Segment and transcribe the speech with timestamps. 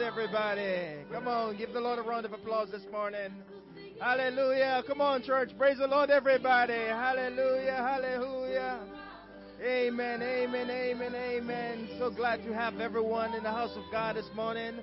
[0.00, 1.04] Everybody.
[1.12, 3.34] Come on, give the Lord a round of applause this morning.
[4.00, 4.82] Hallelujah.
[4.86, 5.50] Come on, church.
[5.58, 6.72] Praise the Lord, everybody.
[6.72, 7.74] Hallelujah.
[7.74, 8.80] Hallelujah.
[9.62, 10.22] Amen.
[10.22, 10.70] Amen.
[10.70, 11.14] Amen.
[11.14, 11.88] Amen.
[11.98, 14.76] So glad to have everyone in the house of God this morning.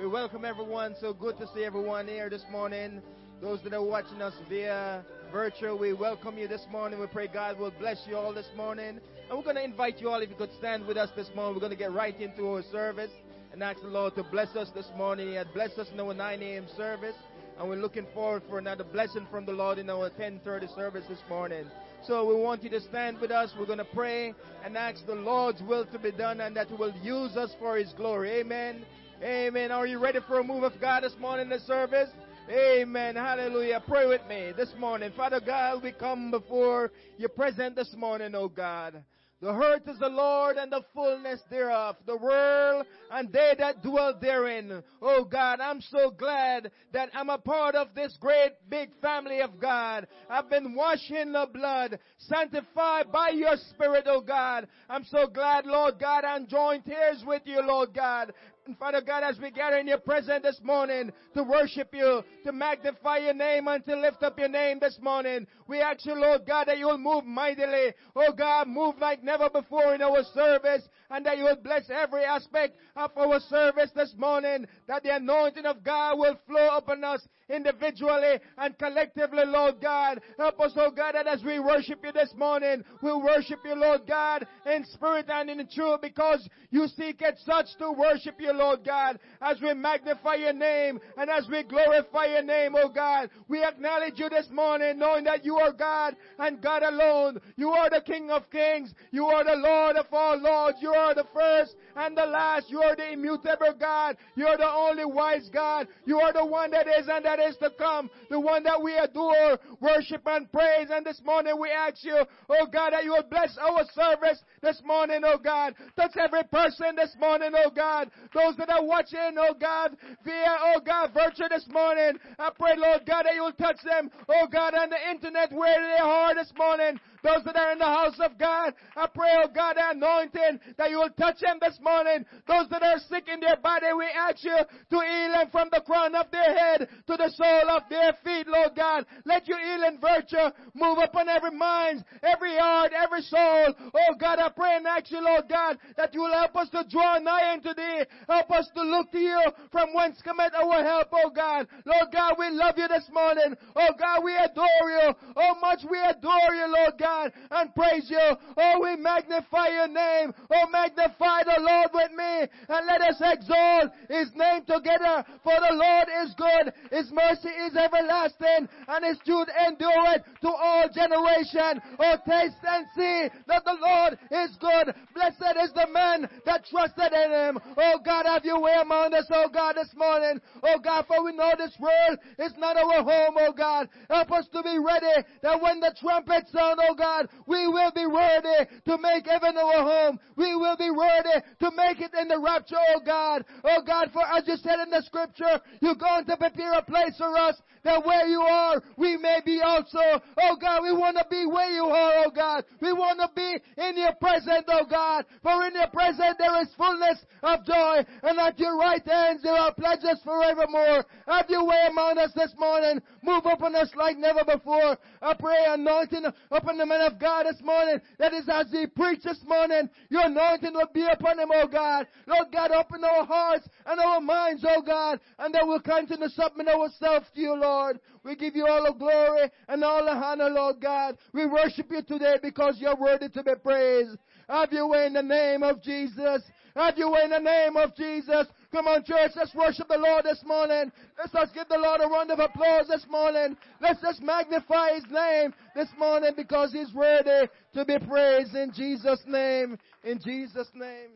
[0.00, 0.96] We welcome everyone.
[1.00, 3.00] So good to see everyone here this morning.
[3.40, 6.98] Those that are watching us via virtual, we welcome you this morning.
[6.98, 8.98] We pray God will bless you all this morning.
[9.28, 11.54] And we're going to invite you all, if you could stand with us this morning.
[11.54, 13.10] We're going to get right into our service
[13.54, 15.28] and ask the Lord to bless us this morning.
[15.28, 16.66] He had blessed us in our 9 a.m.
[16.76, 17.14] service.
[17.56, 21.20] And we're looking forward for another blessing from the Lord in our 10:30 service this
[21.28, 21.64] morning.
[22.04, 23.54] So we want you to stand with us.
[23.56, 24.34] We're going to pray
[24.64, 27.76] and ask the Lord's will to be done and that He will use us for
[27.76, 28.40] His glory.
[28.40, 28.84] Amen.
[29.22, 29.70] Amen.
[29.70, 32.10] Are you ready for a move of God this morning in the service?
[32.50, 33.14] Amen.
[33.14, 33.80] Hallelujah.
[33.86, 35.12] Pray with me this morning.
[35.16, 39.04] Father God, we come before your presence this morning, oh God.
[39.40, 44.14] The earth is the Lord and the fullness thereof, the world and they that dwell
[44.20, 44.82] therein.
[45.02, 49.60] Oh God, I'm so glad that I'm a part of this great big family of
[49.60, 50.06] God.
[50.30, 54.66] I've been washed in the blood, sanctified by your spirit, oh God.
[54.88, 58.32] I'm so glad, Lord God, I'm joined tears with you, Lord God.
[58.66, 62.52] And Father God, as we gather in your presence this morning to worship you, to
[62.52, 66.46] magnify your name and to lift up your name this morning, we ask you, Lord
[66.46, 67.92] God, that you will move mightily.
[68.16, 72.24] Oh God, move like never before in our service and that you will bless every
[72.24, 77.20] aspect of our service this morning, that the anointing of God will flow upon us
[77.48, 80.20] individually and collectively, Lord God.
[80.38, 84.02] Help us, oh God, that as we worship you this morning, we'll worship you, Lord
[84.08, 88.80] God, in spirit and in truth because you seek it such to worship you, Lord
[88.84, 93.30] God, as we magnify your name and as we glorify your name, oh God.
[93.46, 97.40] We acknowledge you this morning knowing that you are God and God alone.
[97.56, 98.92] You are the King of kings.
[99.10, 100.78] You are the Lord of all lords.
[100.80, 102.70] You are the first and the last.
[102.70, 104.16] You are the immutable God.
[104.36, 105.88] You are the only wise God.
[106.06, 108.10] You are the one that is and that is to come.
[108.30, 110.88] The one that we adore, worship and praise.
[110.90, 114.80] And this morning we ask you, oh God, that you will bless our service this
[114.84, 115.74] morning, oh God.
[115.96, 118.10] Touch every person this morning, oh God.
[118.32, 122.18] Those that are watching, oh God, via, oh God, virtue this morning.
[122.38, 125.80] I pray, Lord God, that you will touch them, oh God, on the internet where
[125.80, 126.98] they are this morning.
[127.22, 130.90] Those that are in the house of God, I pray, oh God, the anointing that
[130.90, 132.24] you will touch them this morning.
[132.46, 135.82] Those that are sick in their body, we ask you to heal them from the
[135.86, 139.06] crown of their head to the sole of their feet, Lord God.
[139.24, 143.74] Let your healing virtue move upon every mind, every heart, every soul.
[143.94, 146.84] Oh God, I pray and ask you, Lord God, that you will help us to
[146.88, 148.04] draw nigh unto thee.
[148.28, 149.40] Help us to look to you
[149.70, 151.66] from whence cometh our help, oh God.
[151.84, 153.56] Lord God, we love you this morning.
[153.76, 155.14] Oh God, we adore you.
[155.36, 157.32] Oh much we adore you, Lord God.
[157.50, 158.36] And praise you.
[158.56, 160.32] Oh, we magnify your name.
[160.50, 165.24] Oh, magnify the Lord with me and let us exalt his name together.
[165.42, 166.72] For the Lord is good.
[166.90, 171.80] His mercy is everlasting and his truth endureth to all generation.
[171.98, 174.94] Oh, taste and see that the Lord is good.
[175.14, 177.58] Blessed is the man that trusted in him.
[177.76, 180.40] Oh God, have your way among us, oh God, this morning.
[180.62, 183.88] Oh God, for we know this world is not our home, oh God.
[184.10, 188.06] Help us to be ready that when the trumpet sound, oh God, we will be
[188.06, 190.18] ready to make heaven our home.
[190.36, 193.44] We will be ready to make it in the rapture, oh God.
[193.64, 197.16] Oh God, for as you said in the scripture, you're going to prepare a place
[197.16, 199.98] for us that where you are, we may be also.
[200.38, 202.64] Oh God, we want to be where you are, oh God.
[202.80, 204.33] We want to be in your presence,
[204.68, 205.24] oh God.
[205.42, 209.54] For in your presence there is fullness of joy, and at your right hand there
[209.54, 211.04] are pleasures forevermore.
[211.26, 213.00] Have your way among us this morning.
[213.22, 214.96] Move upon us like never before.
[215.22, 218.00] I pray anointing upon the man of God this morning.
[218.18, 222.06] That is as he preached this morning, your anointing will be upon him, O God.
[222.26, 226.30] Lord God, open our hearts and our minds, O God, and that we'll continue to
[226.30, 228.00] submit ourselves to you, Lord.
[228.24, 231.18] We give you all the glory and all the honor, Lord God.
[231.32, 234.16] We worship you today because you're worthy to be praised.
[234.48, 236.42] Have your way in the name of Jesus.
[236.74, 238.46] Have your way in the name of Jesus.
[238.72, 239.32] Come on, church.
[239.36, 240.90] Let's worship the Lord this morning.
[241.16, 243.56] Let's just give the Lord a round of applause this morning.
[243.80, 249.22] Let's just magnify His name this morning because He's worthy to be praised in Jesus'
[249.26, 249.78] name.
[250.02, 251.10] In Jesus' name.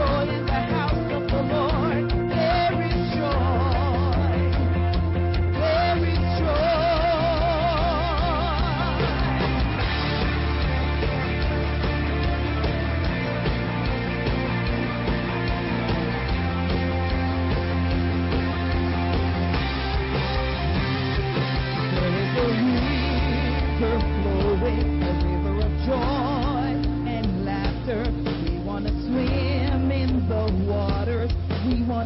[0.00, 0.39] for you.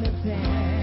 [0.02, 0.73] Joy and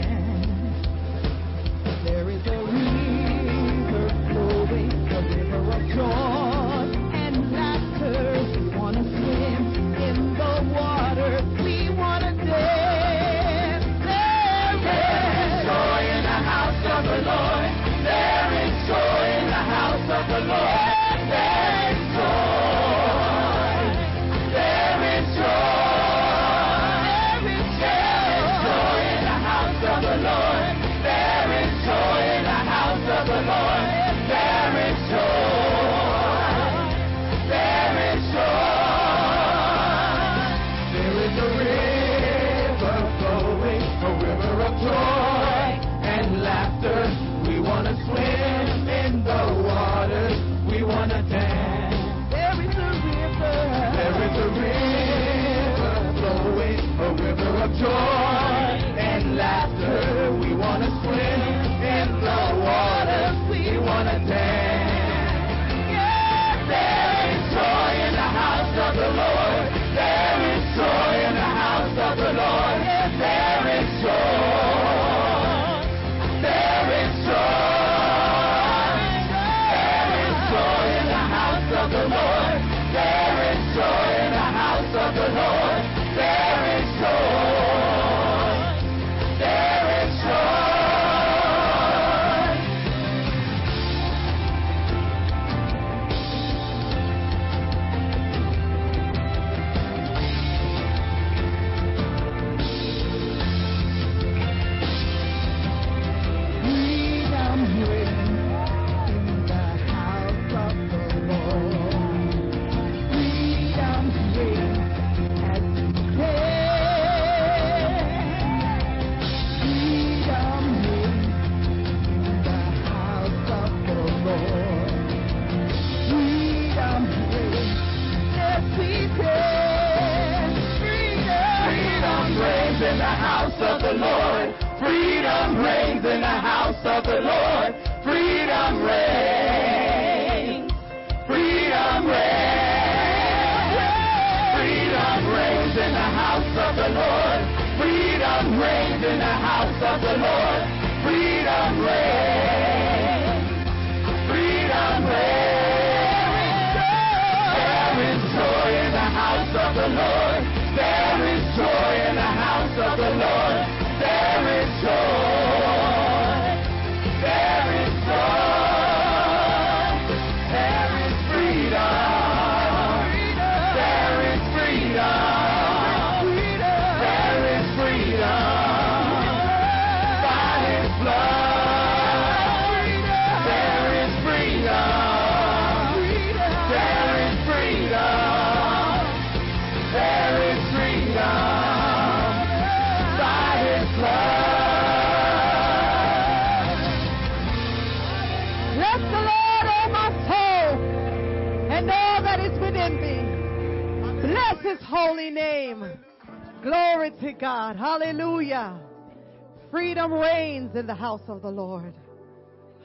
[210.02, 211.94] Freedom reigns in the house of the Lord.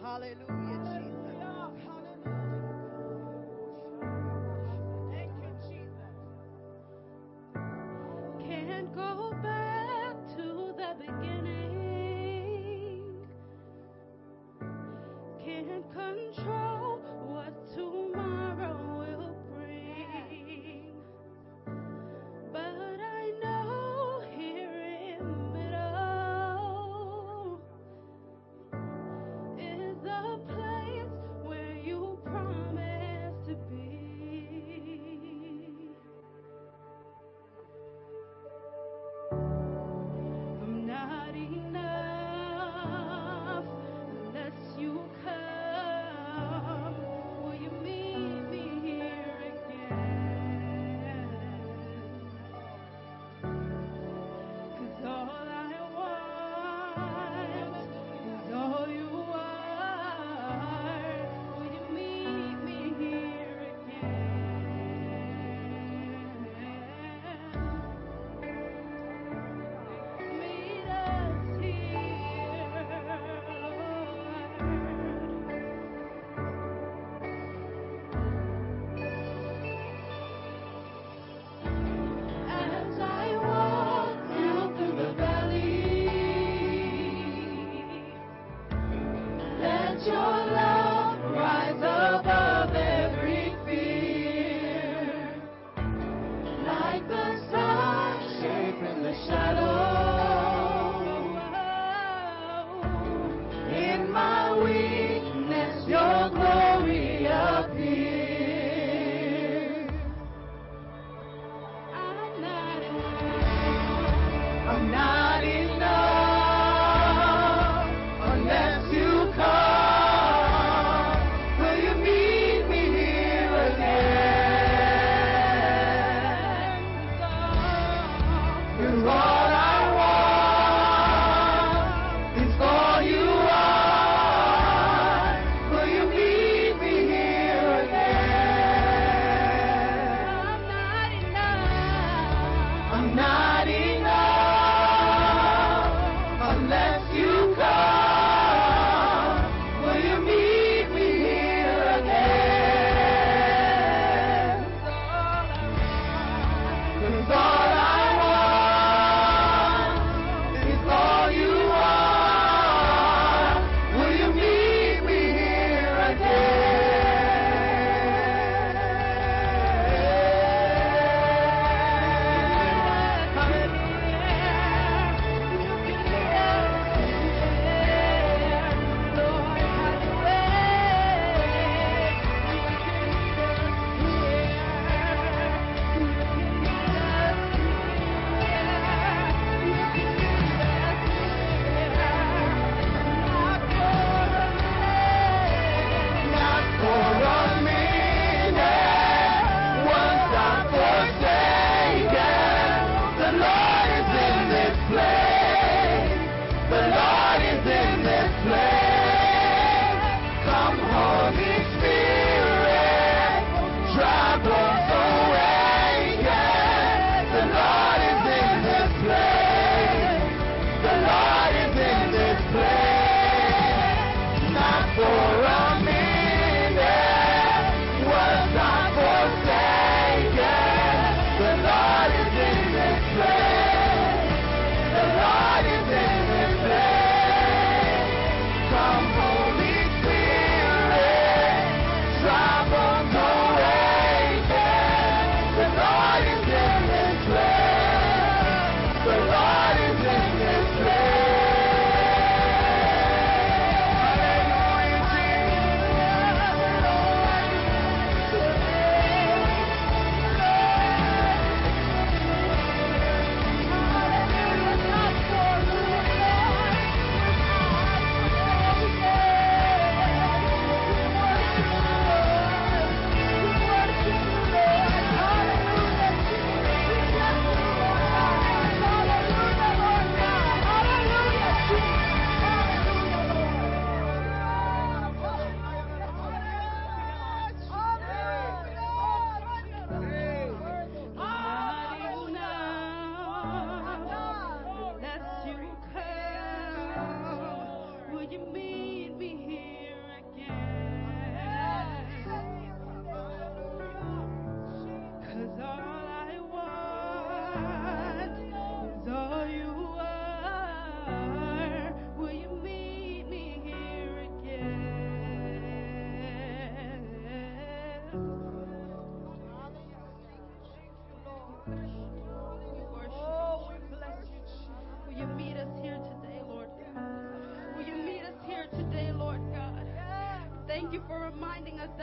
[0.02, 0.95] Hallelujah,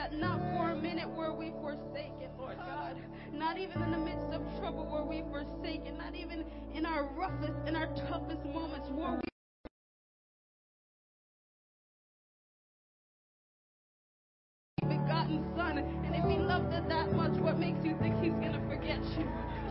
[0.04, 2.98] that not for a minute were we forsaken, Lord God.
[3.34, 5.98] Not even in the midst of trouble were we forsaken.
[5.98, 9.20] Not even in our roughest, in our toughest moments were we.
[14.84, 18.52] begotten son and if he loved us that much what makes you think he's going
[18.52, 19.24] to forget you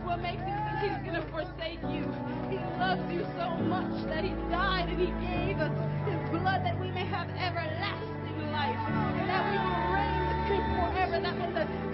[0.09, 2.01] what makes you think he's going to forsake you
[2.49, 5.71] he loves you so much that he died and he gave us
[6.09, 8.13] his blood that we may have everlasting
[8.53, 9.82] life and that we
[11.13, 11.92] but that was a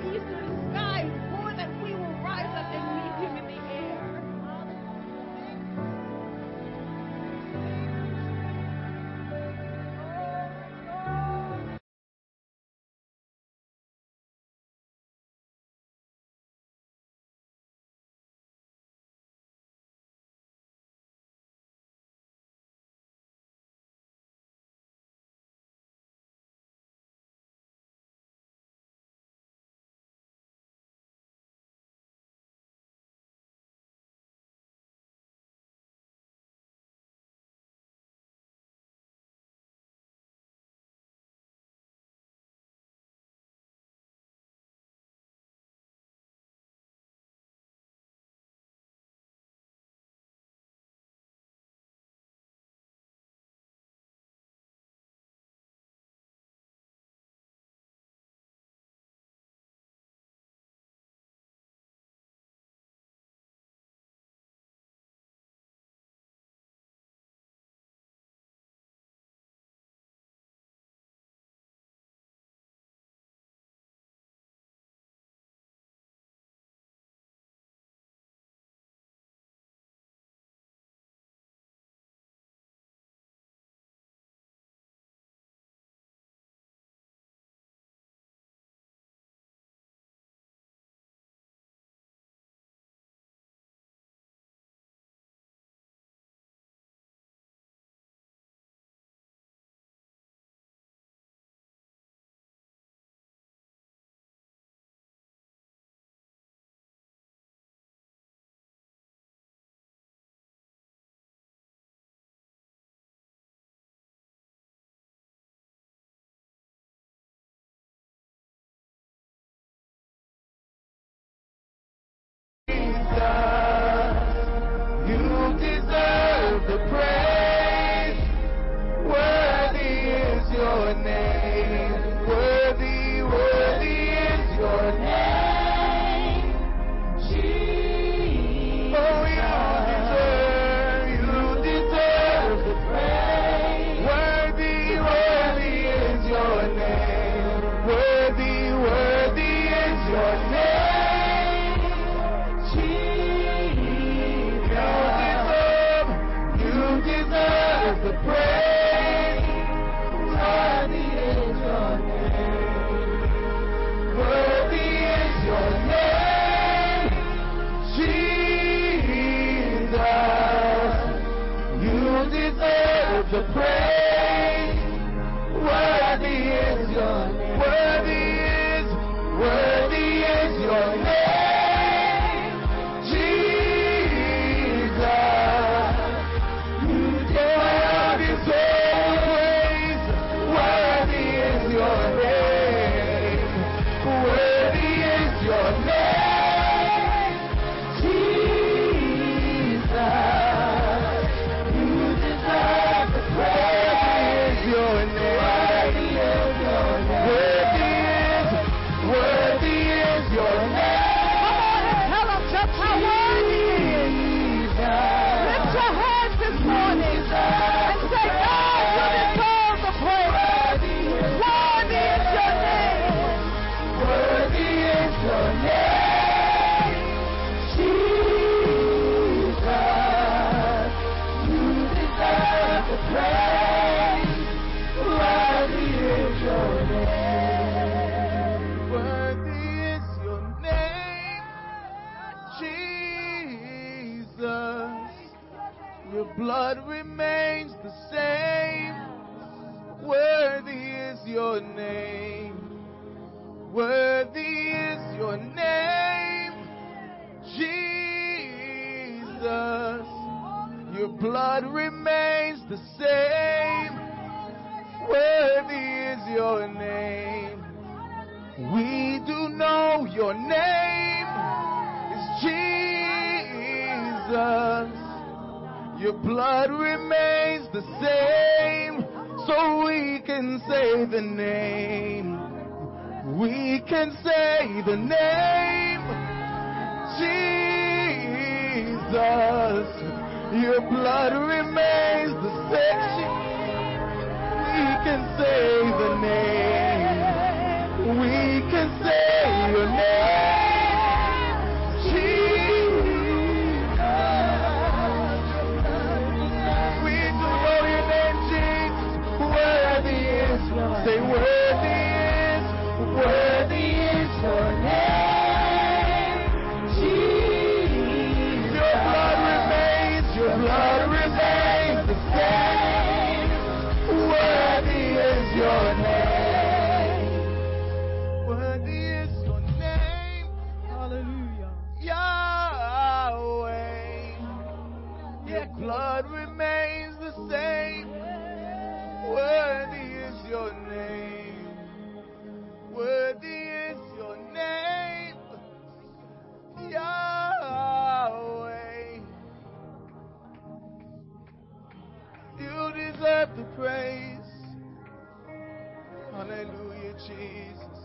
[356.39, 357.99] Hallelujah, Jesus.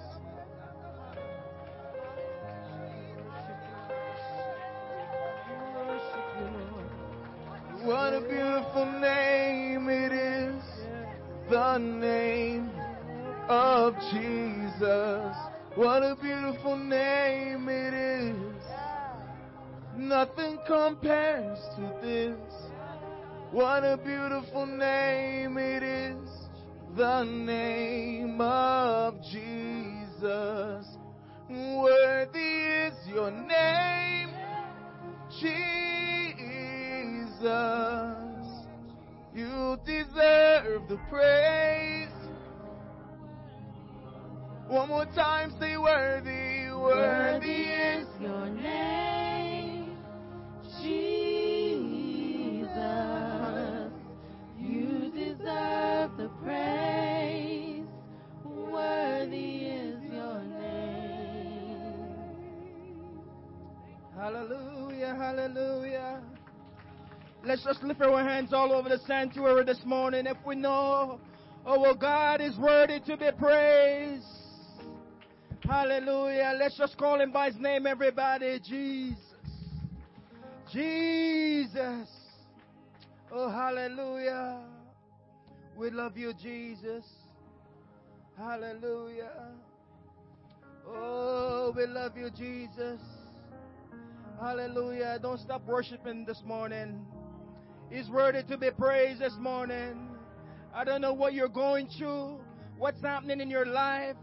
[7.84, 10.64] What a beautiful name it is.
[11.48, 12.72] The name
[13.48, 15.36] of Jesus.
[15.76, 18.64] What a beautiful name it is.
[19.96, 22.36] Nothing compares to this.
[23.52, 25.93] What a beautiful name it is.
[26.96, 30.86] The name of Jesus.
[31.50, 34.30] Worthy is your name,
[35.40, 35.74] Jesus.
[39.34, 42.08] You deserve the praise.
[44.68, 49.13] One more time, say worthy, worthy is your name,
[65.16, 66.20] Hallelujah.
[67.44, 70.26] Let's just lift our hands all over the sanctuary this morning.
[70.26, 71.20] If we know
[71.64, 74.26] oh, our God is worthy to be praised.
[75.62, 76.56] Hallelujah.
[76.58, 78.58] Let's just call him by his name, everybody.
[78.58, 79.18] Jesus.
[80.72, 82.08] Jesus.
[83.30, 84.62] Oh, hallelujah.
[85.76, 87.04] We love you, Jesus.
[88.36, 89.52] Hallelujah.
[90.88, 93.00] Oh, we love you, Jesus.
[94.40, 95.18] Hallelujah.
[95.22, 97.06] Don't stop worshiping this morning.
[97.90, 100.08] He's worthy to be praised this morning.
[100.74, 102.40] I don't know what you're going through,
[102.76, 104.16] what's happening in your life,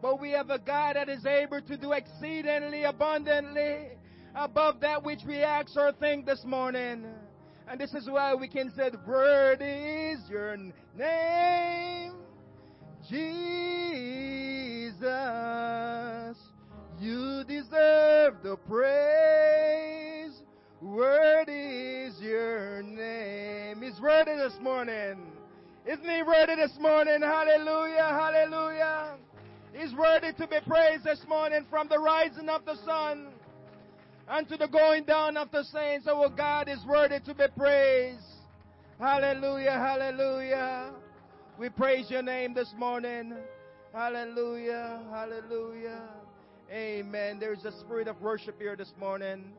[0.00, 3.88] but we have a God that is able to do exceedingly abundantly
[4.34, 7.04] above that which we ask or think this morning.
[7.66, 10.56] And this is why we can say, Worthy is your
[10.96, 12.12] name,
[13.10, 13.58] Jesus.
[17.00, 20.32] You deserve the praise.
[20.80, 23.82] Worthy is your name.
[23.82, 25.18] He's worthy this morning.
[25.86, 27.20] Isn't he worthy this morning?
[27.22, 29.16] Hallelujah, hallelujah.
[29.72, 33.28] He's worthy to be praised this morning from the rising of the sun
[34.28, 36.08] unto the going down of the saints.
[36.08, 38.24] Our God is worthy to be praised.
[38.98, 40.90] Hallelujah, hallelujah.
[41.58, 43.34] We praise your name this morning.
[43.92, 46.17] Hallelujah, hallelujah.
[46.70, 47.38] Amen.
[47.38, 49.52] There's a spirit of worship here this morning.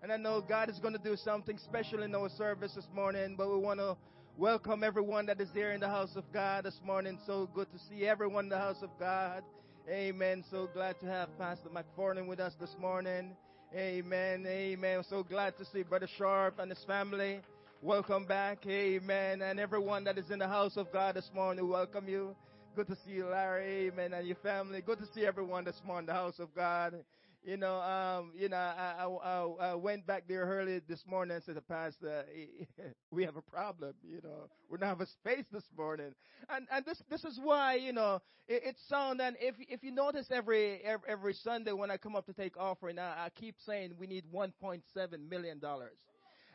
[0.00, 3.34] And I know God is going to do something special in our service this morning,
[3.36, 3.96] but we want to
[4.38, 7.18] welcome everyone that is there in the house of God this morning.
[7.26, 9.42] So good to see everyone in the house of God.
[9.90, 10.44] Amen.
[10.48, 13.32] So glad to have Pastor McFarland with us this morning.
[13.74, 14.46] Amen.
[14.46, 15.02] Amen.
[15.10, 17.40] So glad to see Brother Sharp and his family.
[17.82, 18.64] Welcome back.
[18.68, 19.42] Amen.
[19.42, 22.36] And everyone that is in the house of God this morning, we welcome you.
[22.76, 23.88] Good to see you, Larry.
[23.88, 24.12] Amen.
[24.12, 24.82] And your family.
[24.82, 26.92] Good to see everyone this morning, the house of God.
[27.42, 31.42] You know, um, you know, I, I, I, went back there early this morning and
[31.42, 32.26] said to Pastor,
[33.10, 33.94] we have a problem.
[34.06, 36.12] You know, we don't have a space this morning,
[36.50, 39.22] and and this this is why you know it, it's sound.
[39.22, 42.58] And if if you notice every, every every Sunday when I come up to take
[42.58, 44.82] offering, I, I keep saying we need 1.7
[45.30, 45.96] million dollars.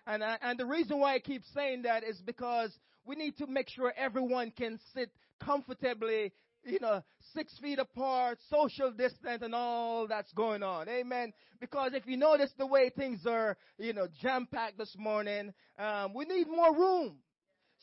[0.08, 2.72] And, I, and the reason why I keep saying that is because
[3.06, 5.12] we need to make sure everyone can sit
[5.44, 6.32] comfortably,
[6.64, 10.90] you know, six feet apart, social distance and all that's going on.
[10.90, 11.34] Amen.
[11.60, 16.14] Because if you notice the way things are, you know, jam packed this morning, um,
[16.14, 17.18] we need more room.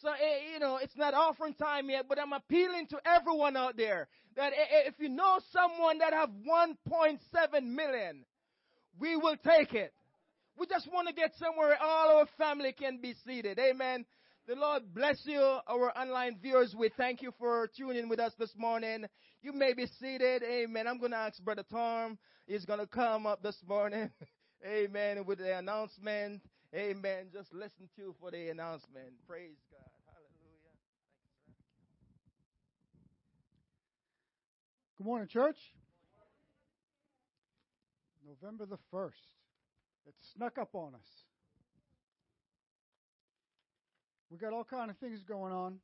[0.01, 3.77] So, eh, you know, it's not offering time yet, but I'm appealing to everyone out
[3.77, 4.53] there that
[4.87, 7.19] if you know someone that have 1.7
[7.63, 8.25] million,
[9.01, 9.93] we will take it.
[10.59, 13.61] We just want to get somewhere all our family can be seated.
[13.61, 14.05] Amen.
[14.49, 16.75] The Lord bless you, our online viewers.
[16.77, 19.05] We thank you for tuning with us this morning.
[19.41, 20.43] You may be seated.
[20.43, 20.89] Amen.
[20.89, 22.19] I'm going to ask Brother Tom.
[22.49, 24.11] He's going to come up this morning.
[24.67, 25.25] Amen.
[25.27, 26.43] With the announcement.
[26.75, 27.27] Amen.
[27.33, 29.11] Just listen to for the announcement.
[29.29, 29.89] Praise God.
[30.07, 30.75] Hallelujah.
[34.97, 35.59] Good morning, church.
[38.27, 39.13] November the 1st.
[40.09, 41.07] It snuck up on us.
[44.31, 45.81] We got all kind of things going on.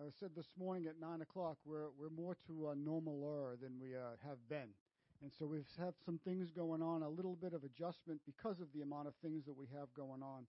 [0.00, 3.94] I said this morning at 9 o'clock, we're, we're more to a normaler than we
[3.94, 4.72] uh, have been.
[5.20, 8.68] And so we've had some things going on, a little bit of adjustment because of
[8.72, 10.46] the amount of things that we have going on.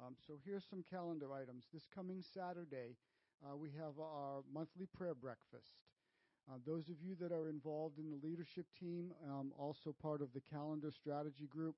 [0.00, 1.64] Um, so here's some calendar items.
[1.74, 2.94] This coming Saturday,
[3.42, 5.74] uh, we have our monthly prayer breakfast.
[6.48, 10.32] Uh, those of you that are involved in the leadership team, um, also part of
[10.34, 11.74] the calendar strategy group,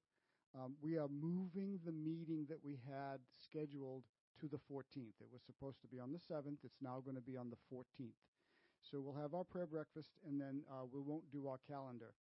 [0.55, 4.05] um, we are moving the meeting that we had scheduled
[4.41, 5.19] to the 14th.
[5.21, 6.59] It was supposed to be on the 7th.
[6.65, 8.15] It's now going to be on the 14th.
[8.83, 12.13] So we'll have our prayer breakfast, and then uh, we won't do our calendar.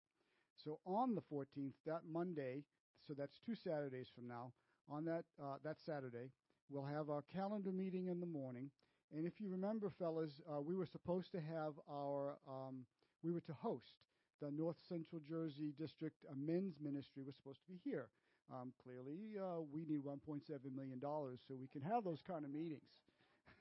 [0.56, 2.62] So on the 14th, that Monday,
[3.06, 4.52] so that's two Saturdays from now,
[4.88, 6.30] on that, uh, that Saturday,
[6.70, 8.70] we'll have our calendar meeting in the morning.
[9.14, 12.84] And if you remember, fellas, uh, we were supposed to have our, um,
[13.22, 13.92] we were to host
[14.40, 18.08] the North Central Jersey District Men's Ministry was supposed to be here.
[18.52, 20.40] Um, clearly, uh, we need $1.7
[20.74, 22.82] million so we can have those kind of meetings.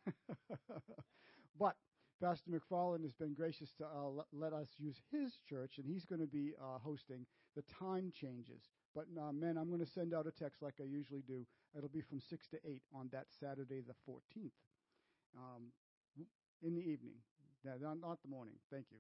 [1.59, 1.75] but
[2.21, 6.21] Pastor McFarland has been gracious to uh, let us use his church, and he's going
[6.21, 7.25] to be uh, hosting.
[7.55, 8.61] The time changes.
[8.95, 11.45] But, uh, men, I'm going to send out a text like I usually do.
[11.75, 14.51] It'll be from 6 to 8 on that Saturday, the 14th,
[15.37, 15.63] um,
[16.61, 17.15] in the evening.
[17.65, 18.55] not, not the morning.
[18.71, 18.97] Thank you.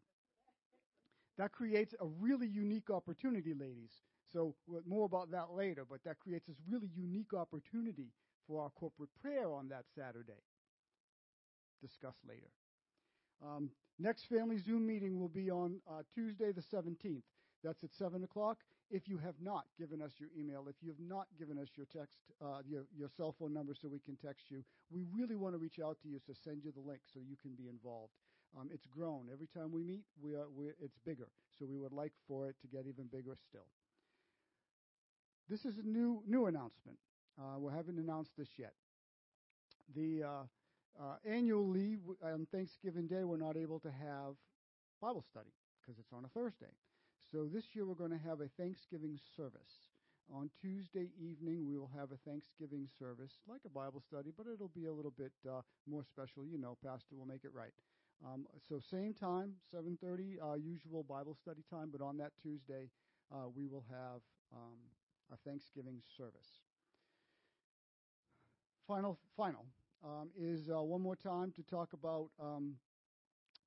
[1.37, 3.91] That creates a really unique opportunity, ladies.
[4.33, 4.55] So
[4.87, 8.07] more about that later, but that creates this really unique opportunity
[8.47, 10.41] for our corporate prayer on that Saturday.
[11.81, 12.49] Discuss later.
[13.45, 13.69] Um,
[13.99, 17.21] next family Zoom meeting will be on uh, Tuesday the 17th.
[17.63, 18.57] That's at 7 o'clock.
[18.89, 21.87] If you have not given us your email, if you have not given us your
[21.95, 25.53] text, uh, your, your cell phone number so we can text you, we really want
[25.53, 28.11] to reach out to you, so send you the link so you can be involved.
[28.59, 29.29] Um, it's grown.
[29.31, 30.45] Every time we meet, we are,
[30.79, 31.27] it's bigger.
[31.57, 33.65] So we would like for it to get even bigger still.
[35.49, 36.97] This is a new new announcement.
[37.37, 38.73] Uh, we haven't announced this yet.
[39.95, 40.43] The uh,
[40.99, 44.35] uh, annually on Thanksgiving Day, we're not able to have
[45.01, 45.51] Bible study
[45.81, 46.71] because it's on a Thursday.
[47.31, 49.91] So this year we're going to have a Thanksgiving service.
[50.31, 54.69] On Tuesday evening, we will have a Thanksgiving service, like a Bible study, but it'll
[54.69, 56.45] be a little bit uh, more special.
[56.45, 57.73] You know, Pastor will make it right.
[58.25, 62.89] Um, so same time, 7:30, uh, usual Bible study time, but on that Tuesday,
[63.33, 64.21] uh, we will have
[64.55, 64.79] um,
[65.45, 66.59] Thanksgiving service.
[68.87, 69.65] Final, final
[70.03, 72.75] um, is uh, one more time to talk about um,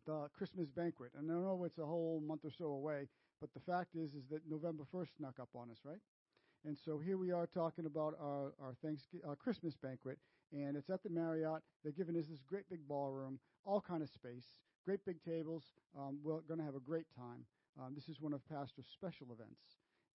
[0.06, 1.12] the Christmas banquet.
[1.18, 3.08] And I know it's a whole month or so away,
[3.40, 6.00] but the fact is, is that November 1st snuck up on us, right?
[6.64, 10.18] And so here we are talking about our, our Thanksgiving, our Christmas banquet,
[10.52, 11.62] and it's at the Marriott.
[11.82, 14.46] They're giving us this great big ballroom, all kind of space,
[14.84, 15.64] great big tables.
[15.98, 17.44] Um, we're going to have a great time.
[17.80, 19.60] Um, this is one of Pastor's special events.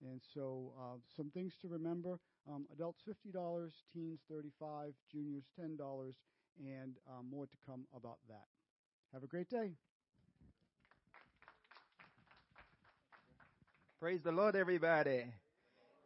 [0.02, 2.20] And so uh, some things to remember.
[2.52, 5.78] Um, adults $50, teens 35 juniors $10,
[6.60, 8.46] and um, more to come about that.
[9.14, 9.74] Have a great day.
[14.00, 15.26] Praise the Lord, everybody.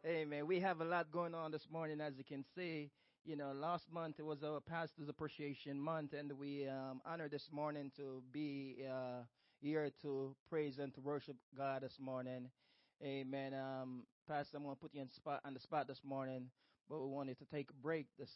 [0.04, 0.46] Amen.
[0.46, 2.90] We have a lot going on this morning, as you can see.
[3.24, 7.48] You know, last month it was our Pastor's Appreciation Month, and we um, honored this
[7.50, 9.22] morning to be uh,
[9.60, 12.50] here to praise and to worship God this morning.
[13.02, 13.54] Amen.
[13.54, 16.46] Um, Pastor, I'm going to put you on, spot, on the spot this morning,
[16.88, 18.30] but we wanted to take a break this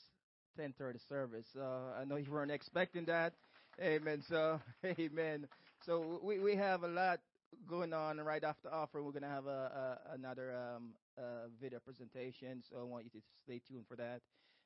[0.59, 1.46] 10:30 service.
[1.59, 3.33] Uh, I know you weren't expecting that.
[3.81, 4.23] Amen.
[4.29, 5.49] So, amen.
[5.85, 7.20] So we we have a lot
[7.66, 9.03] going on right after offer.
[9.03, 12.62] We're going to have a, a another um, a video presentation.
[12.68, 14.20] So I want you to stay tuned for that.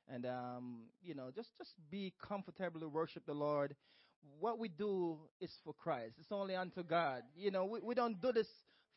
[0.09, 3.75] And um, you know, just just be comfortable to worship the Lord.
[4.39, 6.15] What we do is for Christ.
[6.19, 7.23] It's only unto God.
[7.37, 8.49] You know, we, we don't do this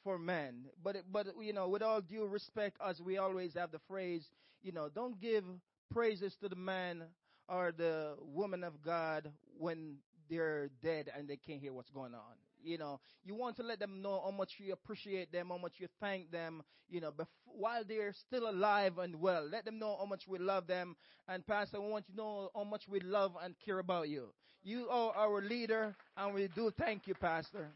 [0.04, 0.66] for men.
[0.82, 4.30] But but you know, with all due respect, as we always have the phrase,
[4.62, 5.44] you know, don't give
[5.92, 7.04] praises to the man
[7.48, 9.96] or the woman of God when
[10.28, 12.36] they're dead and they can't hear what's going on.
[12.62, 15.74] You know, you want to let them know how much you appreciate them, how much
[15.78, 19.48] you thank them, you know, bef- while they're still alive and well.
[19.48, 20.96] Let them know how much we love them.
[21.28, 24.34] And Pastor, we want you to know how much we love and care about you.
[24.64, 27.68] You are our leader, and we do thank you, Pastor.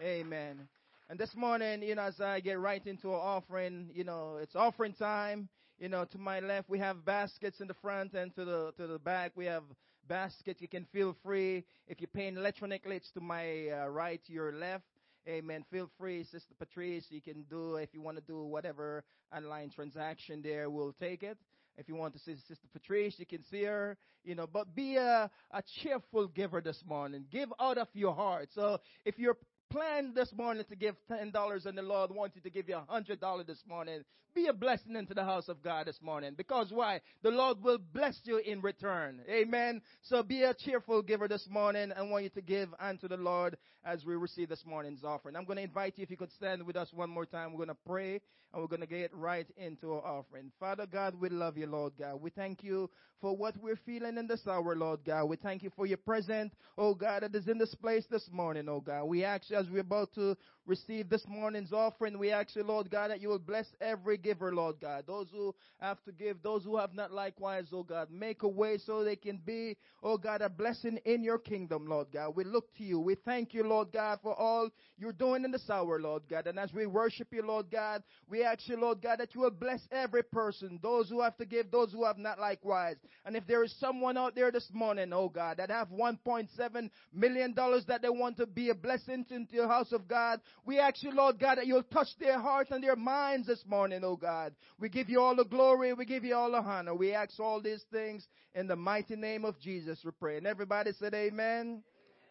[0.00, 0.68] Amen.
[1.10, 4.54] And this morning, you know, as I get right into our offering, you know, it's
[4.54, 5.48] offering time.
[5.80, 8.86] You know, to my left we have baskets in the front, and to the to
[8.86, 9.64] the back we have
[10.06, 10.58] basket.
[10.60, 11.64] You can feel free.
[11.88, 14.84] If you're paying electronically, it's to my uh, right, your left.
[15.26, 15.64] Amen.
[15.72, 17.06] Feel free, Sister Patrice.
[17.10, 19.02] You can do, if you want to do whatever
[19.36, 21.38] online transaction there, we'll take it.
[21.76, 24.96] If you want to see Sister Patrice, you can see her, you know, but be
[24.96, 27.24] a, a cheerful giver this morning.
[27.32, 28.50] Give out of your heart.
[28.54, 29.36] So if you're
[29.70, 33.46] plan this morning to give $10 and the Lord wants you to give you $100
[33.46, 34.02] this morning,
[34.34, 36.34] be a blessing into the house of God this morning.
[36.36, 37.00] Because why?
[37.22, 39.20] The Lord will bless you in return.
[39.28, 39.80] Amen.
[40.02, 41.92] So be a cheerful giver this morning.
[41.96, 45.36] I want you to give unto the Lord as we receive this morning's offering.
[45.36, 47.52] I'm going to invite you if you could stand with us one more time.
[47.52, 48.20] We're going to pray
[48.52, 50.50] and we're going to get right into our offering.
[50.58, 52.20] Father God, we love you, Lord God.
[52.20, 55.26] We thank you for what we're feeling in this hour, Lord God.
[55.26, 58.68] We thank you for your presence, oh God, that is in this place this morning,
[58.68, 59.04] oh God.
[59.04, 62.90] We ask you as we're about to receive this morning's offering, we ask you, Lord
[62.90, 65.04] God, that you will bless every giver, Lord God.
[65.06, 68.08] Those who have to give, those who have not likewise, oh God.
[68.10, 72.08] Make a way so they can be, oh God, a blessing in your kingdom, Lord
[72.12, 72.34] God.
[72.34, 73.00] We look to you.
[73.00, 74.68] We thank you, Lord God, for all
[74.98, 76.46] you're doing in this hour, Lord God.
[76.46, 79.50] And as we worship you, Lord God, we ask you, Lord God, that you will
[79.50, 82.96] bless every person, those who have to give, those who have not likewise.
[83.24, 87.54] And if there is someone out there this morning, oh God, that have $1.7 million
[87.54, 91.12] that they want to be a blessing into your house of God, we ask you,
[91.12, 94.52] Lord God, that you'll touch their hearts and their minds this morning, oh God.
[94.78, 95.92] We give you all the glory.
[95.94, 96.94] We give you all the honor.
[96.94, 100.38] We ask all these things in the mighty name of Jesus, we pray.
[100.38, 101.82] And everybody said amen.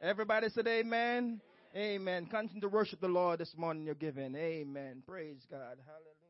[0.02, 1.42] Everybody said amen.
[1.76, 2.26] Amen.
[2.26, 4.34] Continue to worship the Lord this morning you're giving.
[4.34, 5.04] Amen.
[5.06, 5.78] Praise God.
[5.86, 6.29] Hallelujah.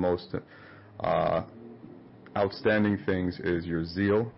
[0.00, 0.34] Most
[1.00, 1.42] uh,
[2.36, 4.32] outstanding things is your zeal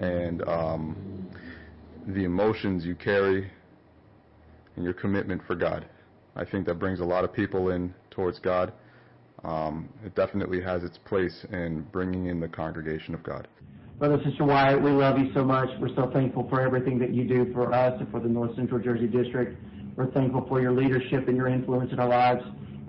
[0.00, 1.30] and um,
[2.08, 3.50] the emotions you carry
[4.76, 5.86] and your commitment for God.
[6.36, 8.72] I think that brings a lot of people in towards God.
[9.44, 13.46] Um, it definitely has its place in bringing in the congregation of God.
[13.98, 15.68] Brother, Sister Wyatt, we love you so much.
[15.80, 18.80] We're so thankful for everything that you do for us and for the North Central
[18.80, 19.56] Jersey District.
[19.96, 22.42] We're thankful for your leadership and your influence in our lives,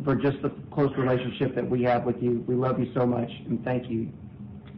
[0.04, 2.44] for just the close relationship that we have with you.
[2.48, 4.10] We love you so much, and thank you.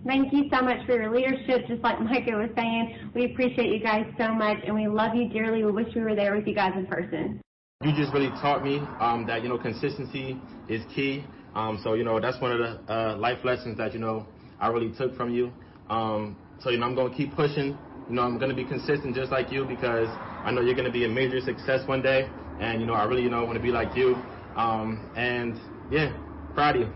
[0.05, 1.68] Thank you so much for your leadership.
[1.68, 5.28] Just like Micah was saying, we appreciate you guys so much, and we love you
[5.30, 5.65] dearly.
[5.65, 7.41] We wish we were there with you guys in person.
[7.84, 11.24] You just really taught me um, that you know consistency is key.
[11.55, 14.26] Um, so you know that's one of the uh, life lessons that you know
[14.59, 15.51] I really took from you.
[15.89, 17.78] Um, so you know I'm going to keep pushing.
[18.09, 20.07] You know I'm going to be consistent just like you because
[20.43, 22.30] I know you're going to be a major success one day.
[22.61, 24.15] And you know I really you know want to be like you.
[24.57, 25.59] Um, and
[25.91, 26.17] yeah,
[26.55, 26.93] proud of you.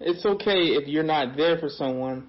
[0.00, 2.28] It's okay if you're not there for someone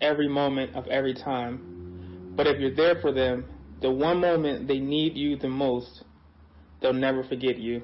[0.00, 2.34] every moment of every time.
[2.36, 3.46] But if you're there for them,
[3.80, 6.04] the one moment they need you the most,
[6.82, 7.80] they'll never forget you.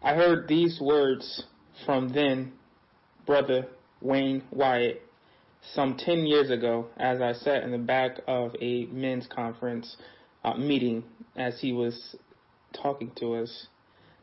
[0.00, 1.44] I heard these words
[1.84, 2.52] from then
[3.26, 3.66] brother
[4.00, 5.02] Wayne Wyatt
[5.74, 9.96] some 10 years ago as I sat in the back of a men's conference
[10.44, 11.04] uh, meeting
[11.36, 12.16] as he was
[12.72, 13.66] talking to us.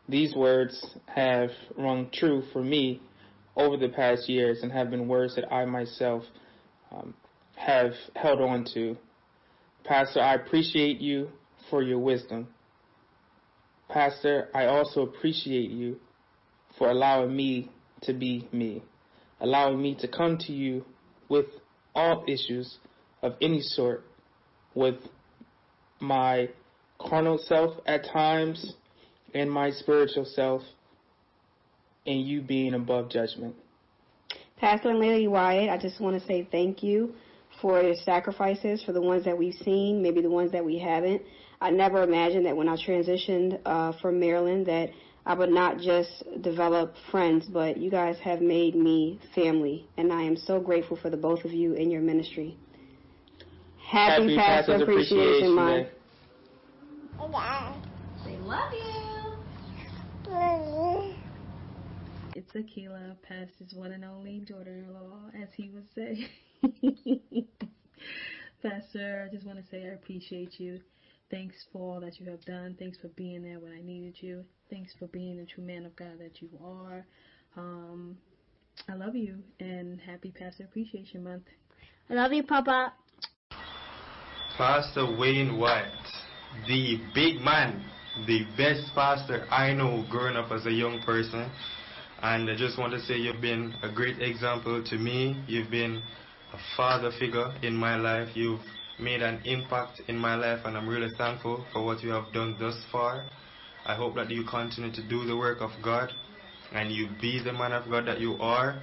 [0.10, 3.02] These words have rung true for me
[3.56, 6.24] over the past years and have been words that I myself
[6.92, 7.14] um,
[7.56, 8.96] have held on to.
[9.84, 11.30] Pastor, I appreciate you
[11.70, 12.48] for your wisdom.
[13.90, 15.98] Pastor, I also appreciate you
[16.78, 17.72] for allowing me
[18.04, 18.84] to be me,
[19.40, 20.86] allowing me to come to you
[21.30, 21.46] with
[21.96, 22.78] all issues
[23.22, 24.04] of any sort,
[24.76, 24.96] with
[26.00, 26.50] my
[27.00, 28.74] carnal self at times
[29.34, 30.62] and my spiritual self,
[32.06, 33.56] and you being above judgment.
[34.58, 37.14] Pastor and Lady Wyatt, I just want to say thank you
[37.62, 41.22] for your sacrifices, for the ones that we've seen, maybe the ones that we haven't.
[41.60, 44.90] I never imagined that when I transitioned uh, from Maryland that
[45.26, 50.22] I would not just develop friends, but you guys have made me family, and I
[50.24, 52.58] am so grateful for the both of you in your ministry.
[53.78, 55.88] Happy, Happy Pastor Appreciation Month.
[58.26, 59.46] They love you.
[62.36, 66.30] It's Akila, Pastor's one and only daughter-in-law, as he would say.
[68.62, 70.80] Pastor, I just want to say I appreciate you.
[71.32, 72.76] Thanks for all that you have done.
[72.78, 74.46] Thanks for being there when I needed you.
[74.70, 77.06] Thanks for being the true man of God that you are.
[77.56, 78.18] Um,
[78.88, 81.46] I love you, and happy Pastor Appreciation Month.
[82.10, 82.94] I love you, Papa.
[84.58, 85.92] Pastor Wayne Wyatt,
[86.68, 87.84] the big man,
[88.26, 91.50] the best pastor I know growing up as a young person.
[92.22, 95.44] And I just want to say you've been a great example to me.
[95.48, 96.02] You've been
[96.54, 98.30] a father figure in my life.
[98.34, 98.62] You've
[99.00, 102.56] made an impact in my life, and I'm really thankful for what you have done
[102.60, 103.28] thus far.
[103.86, 106.12] I hope that you continue to do the work of God
[106.74, 108.82] and you be the man of God that you are.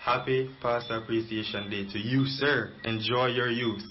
[0.00, 2.72] Happy Pastor Appreciation Day to you, sir.
[2.84, 3.82] Enjoy your youth.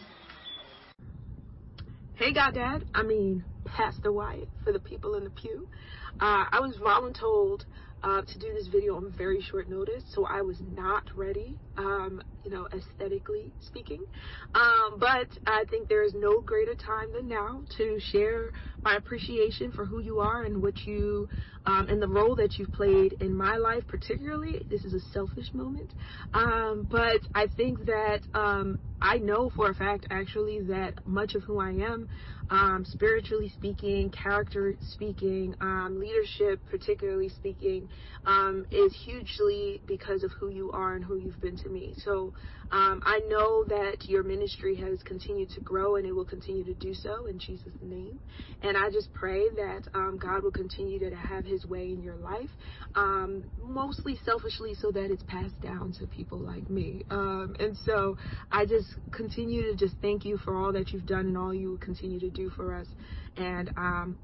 [2.20, 2.84] Hey, Goddad.
[2.94, 5.70] I mean, Pastor Wyatt for the people in the pew.
[6.20, 7.62] Uh, I was voluntold
[8.04, 12.22] uh, to do this video on very short notice, so I was not ready, um,
[12.44, 14.00] you know, aesthetically speaking.
[14.56, 18.52] Um, but I think there is no greater time than now to share
[18.84, 21.28] my appreciation for who you are and what you,
[21.66, 24.62] um, and the role that you've played in my life, particularly.
[24.70, 25.94] This is a selfish moment.
[26.34, 31.44] Um, but I think that um, I know for a fact, actually, that much of
[31.44, 32.08] who I am
[32.50, 37.90] um, spiritually speaking, character speaking, um, leadership particularly speaking,
[38.26, 41.94] um, is hugely because of who you are and who you've been to me.
[42.04, 42.34] So
[42.72, 46.74] um, I know that your ministry has continued to grow and it will continue to
[46.76, 48.20] do so in Jesus' name.
[48.62, 52.16] And I just pray that um, God will continue to have his way in your
[52.16, 52.50] life,
[52.96, 57.04] um, mostly selfishly so that it's passed down to people like me.
[57.10, 58.18] and so
[58.52, 61.70] I just continue to just thank you for all that you've done and all you
[61.70, 62.88] will continue to do do for us.
[63.38, 64.18] And um,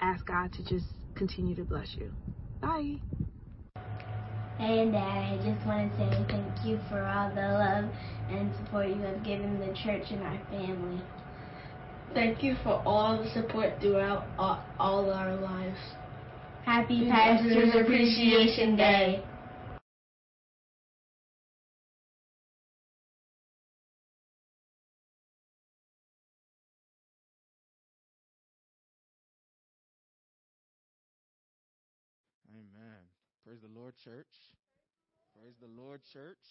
[0.00, 2.10] ask God to just continue to bless you.
[2.60, 2.96] Bye.
[4.58, 7.84] Hey, Dad, I just want to say thank you for all the love
[8.30, 11.02] and support you have given the church and our family.
[12.12, 15.78] Thank you for all the support throughout all, all our lives.
[16.64, 19.24] Happy Pastor's Appreciation Day.
[33.54, 34.34] Praise the Lord, church.
[35.30, 36.42] Praise the Lord, church.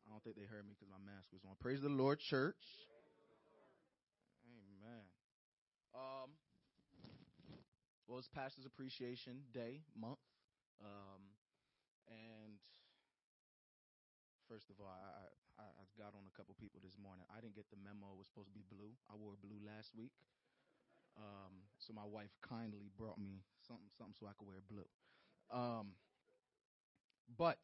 [0.00, 1.60] I don't think they heard me because my mask was on.
[1.60, 2.56] Praise the Lord, church.
[4.48, 5.04] Amen.
[5.92, 6.32] Um,
[8.08, 10.24] well, it's Pastor's Appreciation Day month,
[10.80, 11.20] um,
[12.08, 12.56] and
[14.48, 15.28] first of all, I,
[15.60, 17.28] I I got on a couple people this morning.
[17.28, 18.16] I didn't get the memo.
[18.16, 18.96] It was supposed to be blue.
[19.12, 20.16] I wore blue last week.
[21.20, 24.88] Um, so my wife kindly brought me something something so I could wear blue.
[25.50, 25.96] Um,
[27.36, 27.60] but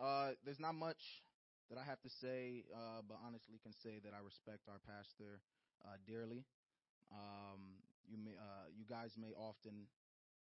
[0.00, 1.22] uh, there's not much
[1.70, 5.40] that I have to say, uh, but honestly can say that I respect our pastor
[5.84, 6.44] uh, dearly.
[7.12, 9.88] Um, you may, uh, you guys may often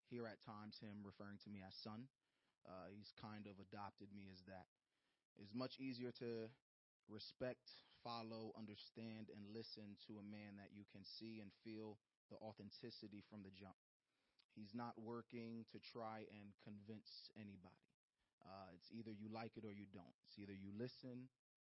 [0.10, 2.08] hear at times him referring to me as son.
[2.68, 4.70] Uh, he's kind of adopted me as that.
[5.42, 6.52] It's much easier to
[7.10, 11.98] respect, follow, understand, and listen to a man that you can see and feel
[12.30, 13.81] the authenticity from the jump.
[14.56, 17.88] He's not working to try and convince anybody.
[18.42, 20.16] Uh, it's either you like it or you don't.
[20.28, 21.30] It's either you listen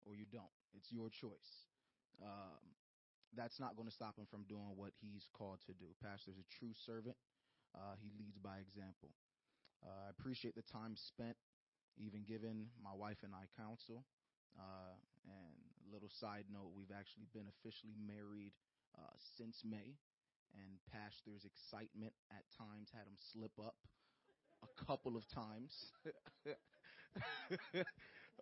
[0.08, 0.52] or you don't.
[0.74, 1.70] It's your choice.
[2.24, 2.64] Um,
[3.36, 5.90] that's not going to stop him from doing what he's called to do.
[6.02, 7.18] Pastor's a true servant.
[7.74, 9.10] Uh, he leads by example.
[9.82, 11.36] Uh, I appreciate the time spent,
[11.98, 14.06] even giving my wife and I counsel.
[14.54, 14.96] Uh,
[15.26, 15.58] and
[15.90, 18.54] little side note, we've actually been officially married
[18.98, 19.98] uh, since May
[20.54, 23.76] and Pastor's excitement at times had him slip up
[24.64, 25.74] a couple of times.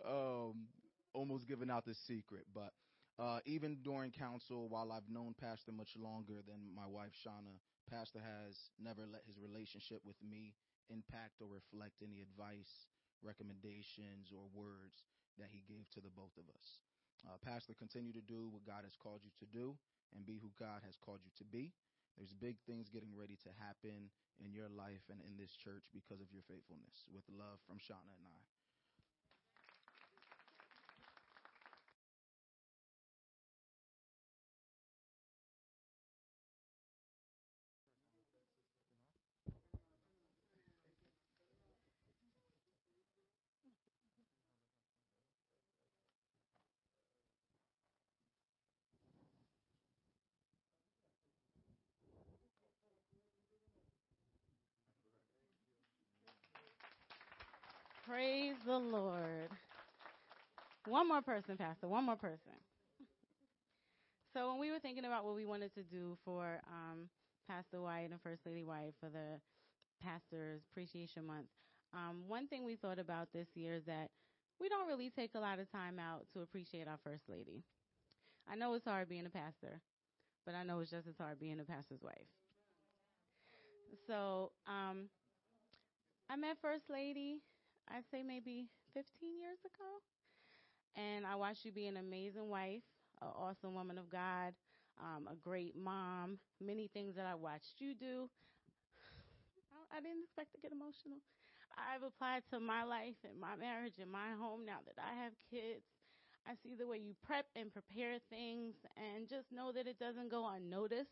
[0.06, 0.68] um,
[1.14, 2.72] almost giving out the secret, but
[3.20, 8.24] uh, even during counsel, while I've known Pastor much longer than my wife Shauna, Pastor
[8.24, 10.56] has never let his relationship with me
[10.90, 12.88] impact or reflect any advice,
[13.22, 15.04] recommendations, or words
[15.38, 16.82] that he gave to the both of us.
[17.28, 19.78] Uh, Pastor, continue to do what God has called you to do
[20.16, 21.72] and be who God has called you to be.
[22.18, 24.12] There's big things getting ready to happen
[24.44, 27.08] in your life and in this church because of your faithfulness.
[27.08, 28.51] With love from Shauna and I.
[58.22, 59.50] Praise the Lord.
[60.86, 61.88] One more person, Pastor.
[61.88, 62.54] One more person.
[64.32, 67.10] So when we were thinking about what we wanted to do for um,
[67.50, 69.42] Pastor Wyatt and First Lady Wyatt for the
[70.04, 71.48] Pastors Appreciation Month,
[71.96, 74.12] um, one thing we thought about this year is that
[74.60, 77.64] we don't really take a lot of time out to appreciate our First Lady.
[78.48, 79.82] I know it's hard being a pastor,
[80.46, 82.30] but I know it's just as hard being a pastor's wife.
[84.06, 85.10] So um,
[86.30, 87.40] I met First Lady
[87.92, 90.00] I'd say maybe 15 years ago.
[90.96, 92.84] And I watched you be an amazing wife,
[93.22, 94.54] an awesome woman of God,
[95.00, 98.30] um, a great mom, many things that I watched you do.
[99.92, 101.20] I didn't expect to get emotional.
[101.76, 105.34] I've applied to my life and my marriage and my home now that I have
[105.50, 105.84] kids.
[106.48, 110.32] I see the way you prep and prepare things and just know that it doesn't
[110.32, 111.12] go unnoticed.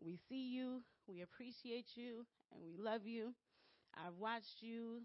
[0.00, 3.34] We see you, we appreciate you, and we love you.
[3.96, 5.02] I've watched you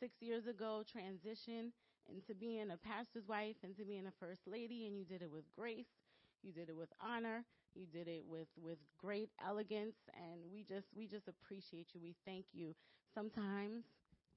[0.00, 1.72] six years ago transition
[2.08, 5.30] into being a pastor's wife, and to being a first lady, and you did it
[5.30, 5.92] with grace.
[6.42, 7.44] You did it with honor.
[7.74, 12.00] You did it with, with great elegance, and we just we just appreciate you.
[12.02, 12.74] We thank you.
[13.14, 13.84] Sometimes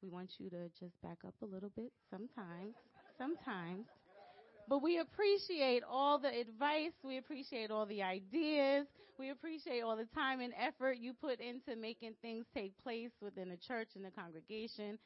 [0.02, 1.92] we want you to just back up a little bit.
[2.10, 2.76] Sometimes,
[3.18, 3.86] sometimes.
[4.68, 6.94] But we appreciate all the advice.
[7.04, 8.88] We appreciate all the ideas.
[9.20, 13.50] We appreciate all the time and effort you put into making things take place within
[13.50, 14.98] the church and the congregation.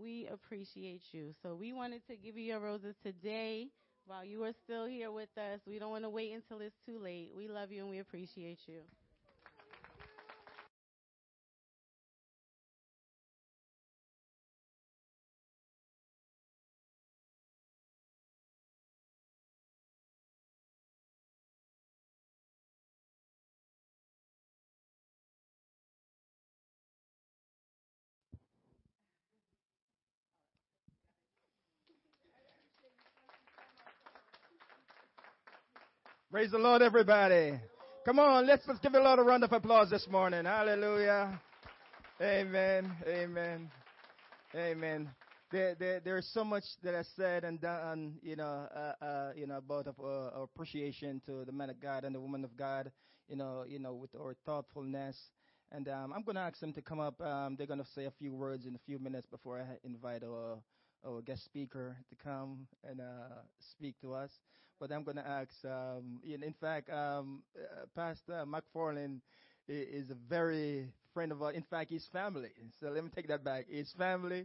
[0.00, 1.34] We appreciate you.
[1.42, 3.68] So we wanted to give you your roses today
[4.06, 5.60] while you are still here with us.
[5.66, 7.32] We don't want to wait until it's too late.
[7.36, 8.82] We love you and we appreciate you.
[36.32, 37.60] Praise the Lord, everybody.
[38.06, 40.46] Come on, let's, let's give a lot of round of applause this morning.
[40.46, 41.38] Hallelujah.
[42.22, 42.90] Amen.
[43.06, 43.70] Amen.
[44.56, 45.10] Amen.
[45.52, 49.46] There, there, there's so much that I said and done, you know, uh, uh, you
[49.46, 52.90] know, about of, uh, appreciation to the man of God and the woman of God,
[53.28, 55.18] you know, you know, with our thoughtfulness.
[55.70, 57.20] And um, I'm going to ask them to come up.
[57.20, 60.22] Um, they're going to say a few words in a few minutes before I invite
[60.24, 60.62] our,
[61.06, 64.30] our guest speaker to come and uh, speak to us.
[64.82, 68.44] But I'm going to ask, um, in, in fact, um, uh, Pastor
[69.68, 71.54] is a very friend of ours.
[71.54, 72.48] In fact, he's family.
[72.80, 73.66] So let me take that back.
[73.70, 74.44] He's family.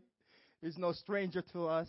[0.62, 1.88] He's no stranger to us.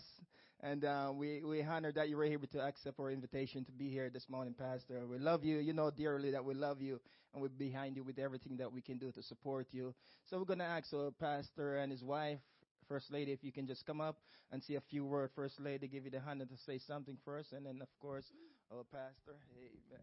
[0.61, 3.87] And uh, we, we honor that you were able to accept our invitation to be
[3.87, 5.05] here this morning, Pastor.
[5.05, 5.59] We love you.
[5.59, 6.99] You know dearly that we love you,
[7.33, 9.93] and we're behind you with everything that we can do to support you.
[10.25, 12.39] So we're going to ask our pastor and his wife,
[12.89, 14.17] First Lady, if you can just come up
[14.51, 15.31] and say a few words.
[15.35, 18.25] First Lady, give you the hand to say something first, and then, of course,
[18.71, 19.37] our pastor.
[19.55, 20.01] Amen.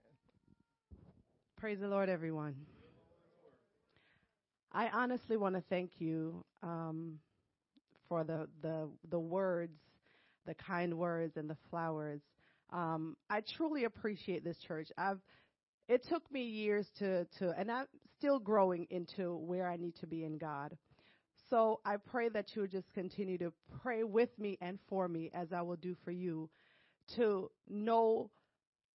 [1.58, 2.54] Praise the Lord, everyone.
[4.72, 7.18] I honestly want to thank you um,
[8.08, 9.80] for the, the the words,
[10.46, 12.20] the kind words, and the flowers.
[12.72, 14.88] Um, I truly appreciate this church.
[14.96, 15.18] I've
[15.88, 17.86] it took me years to to, and I'm
[18.18, 20.76] still growing into where I need to be in God.
[21.50, 25.30] So I pray that you would just continue to pray with me and for me
[25.32, 26.50] as I will do for you
[27.16, 28.30] to know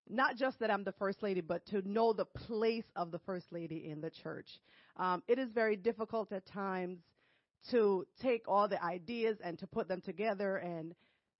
[0.10, 3.46] not just that I'm the first lady, but to know the place of the first
[3.52, 4.48] lady in the church.
[4.98, 7.00] Um, it is very difficult at times
[7.70, 10.94] to take all the ideas and to put them together and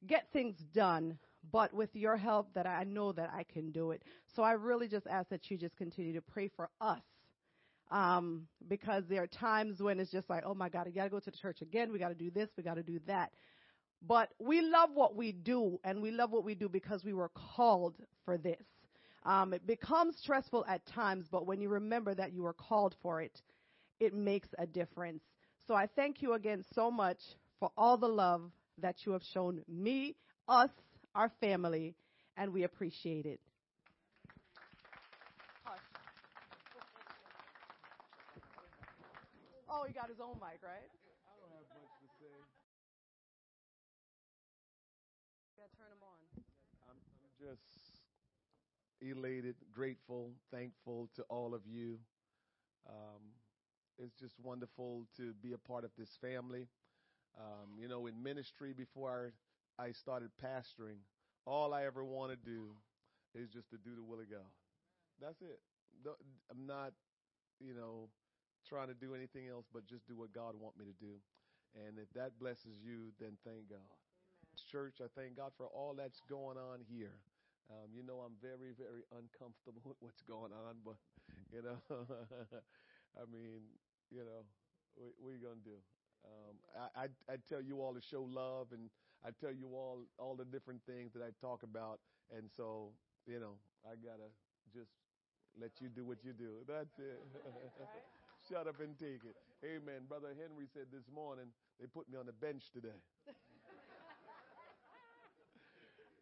[0.08, 1.18] get things done.
[1.52, 4.04] But with your help, that I know that I can do it.
[4.36, 7.02] So I really just ask that you just continue to pray for us.
[7.92, 11.10] Um, because there are times when it's just like, oh my God, I got to
[11.10, 11.92] go to the church again.
[11.92, 12.50] We got to do this.
[12.58, 13.32] We got to do that.
[14.02, 17.30] But we love what we do, and we love what we do because we were
[17.56, 18.64] called for this.
[19.24, 23.22] Um, it becomes stressful at times, but when you remember that you were called for
[23.22, 23.40] it,
[24.00, 25.22] it makes a difference.
[25.68, 27.20] So I thank you again so much
[27.60, 28.42] for all the love
[28.80, 30.16] that you have shown me,
[30.48, 30.72] us,
[31.14, 31.94] our family,
[32.36, 33.40] and we appreciate it.
[39.72, 40.84] Oh, he got his own mic, right?
[40.84, 42.36] I don't have much to say.
[45.58, 46.20] Yeah, turn him on.
[46.90, 48.04] I'm, I'm just
[49.00, 52.00] elated, grateful, thankful to all of you.
[52.86, 53.22] Um,
[53.98, 56.68] it's just wonderful to be a part of this family.
[57.40, 59.32] Um, you know, in ministry before
[59.80, 61.00] I started pastoring,
[61.46, 62.76] all I ever want to do
[63.34, 64.52] is just to do the will of God.
[65.22, 65.60] That's it.
[66.52, 66.92] I'm not,
[67.60, 68.10] you know,
[68.68, 71.20] trying to do anything else but just do what God want me to do.
[71.76, 73.80] And if that blesses you, then thank God.
[73.80, 74.60] Amen.
[74.72, 77.16] Church, I thank God for all that's going on here.
[77.72, 81.00] Um, you know, I'm very, very uncomfortable with what's going on, but
[81.54, 81.80] you know,
[83.16, 83.64] I mean,
[84.12, 84.44] you know,
[84.96, 85.80] what, what are you gonna do?
[86.28, 88.90] Um, I, I I tell you all to show love, and
[89.24, 92.00] I tell you all all the different things that I talk about,
[92.36, 92.92] and so
[93.26, 93.56] you know,
[93.88, 94.30] I gotta
[94.74, 94.92] just
[95.60, 96.64] let you do what you do.
[96.68, 97.24] That's it.
[98.52, 99.40] Shut up and take it.
[99.64, 100.04] Amen.
[100.10, 101.46] Brother Henry said this morning,
[101.80, 103.00] they put me on the bench today.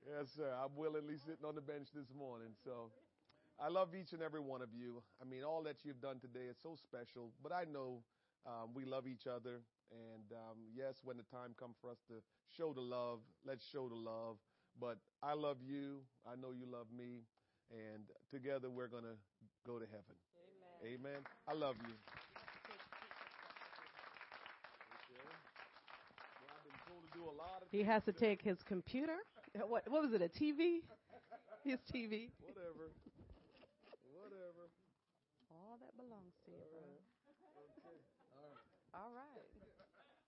[0.05, 0.53] yes, sir.
[0.53, 2.53] I'm willingly sitting on the bench this morning.
[2.63, 2.93] So
[3.57, 5.01] I love each and every one of you.
[5.17, 8.05] I mean, all that you've done today is so special, but I know
[8.45, 9.65] um, we love each other.
[9.89, 13.89] And um, yes, when the time comes for us to show the love, let's show
[13.89, 14.37] the love.
[14.79, 16.05] But I love you.
[16.29, 17.25] I know you love me.
[17.73, 19.17] And together we're going to
[19.65, 20.13] go to heaven.
[20.85, 21.19] Amen.
[21.45, 21.93] I love you.
[21.93, 22.35] do
[26.39, 27.08] a lot of.
[27.71, 29.17] He has to take his computer.
[29.67, 30.21] What what was it?
[30.21, 30.85] A TV?
[31.65, 32.29] His TV.
[32.37, 32.93] Whatever.
[34.13, 34.69] Whatever.
[35.49, 36.85] All that belongs to you, bro.
[36.85, 37.97] Okay.
[38.37, 38.61] All right.
[38.93, 39.41] All right.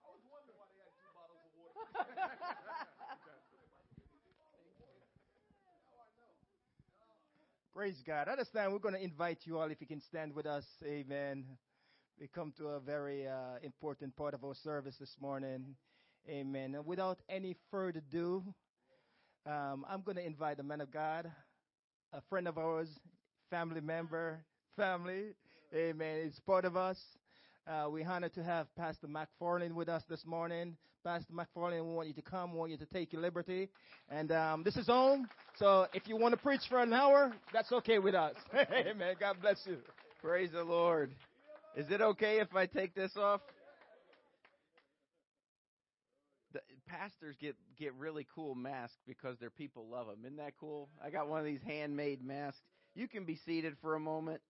[0.02, 1.78] I was wondering why they had two bottles of water.
[7.74, 8.28] Praise God.
[8.28, 10.66] At this time, we're going to invite you all, if you can stand with us.
[10.84, 11.46] Amen.
[12.20, 15.76] We come to a very uh, important part of our service this morning.
[16.30, 16.76] Amen.
[16.76, 18.44] And without any further ado,
[19.46, 21.32] um, I'm going to invite the man of God,
[22.14, 22.88] a friend of ours,
[23.50, 24.40] family member,
[24.78, 25.34] family.
[25.74, 26.24] Amen.
[26.28, 26.98] It's part of us.
[27.68, 30.78] Uh, we're honored to have Pastor McFarlane with us this morning.
[31.04, 32.52] Pastor McFarlane, we want you to come.
[32.54, 33.70] We want you to take your liberty.
[34.10, 35.28] And um, this is home.
[35.58, 38.36] So if you want to preach for an hour, that's okay with us.
[38.54, 39.16] Amen.
[39.20, 39.78] God bless you.
[40.22, 41.12] Praise the Lord.
[41.76, 43.42] Is it okay if I take this off?
[46.54, 46.60] The
[46.92, 50.20] pastors get get really cool masks because their people love them.
[50.26, 50.90] Isn't that cool?
[51.04, 52.62] I got one of these handmade masks.
[52.96, 54.42] You can be seated for a moment.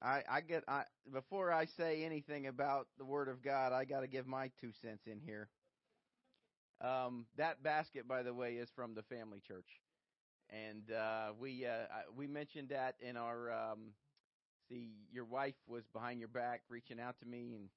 [0.00, 4.00] I, I get I before I say anything about the Word of God, I got
[4.00, 5.48] to give my two cents in here.
[6.80, 9.68] Um, that basket, by the way, is from the family church,
[10.50, 11.86] and uh, we uh,
[12.16, 13.92] we mentioned that in our um,
[14.68, 17.68] see your wife was behind your back reaching out to me, and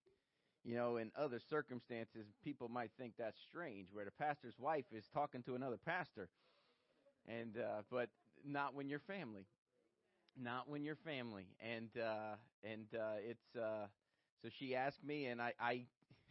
[0.66, 5.06] you know in other circumstances people might think that's strange, where the pastor's wife is
[5.14, 6.30] talking to another pastor,
[7.28, 8.10] and uh, but
[8.46, 9.46] not when you're family.
[10.38, 11.48] Not when you're family.
[11.62, 13.88] And uh and uh it's uh
[14.42, 15.82] so she asked me and i i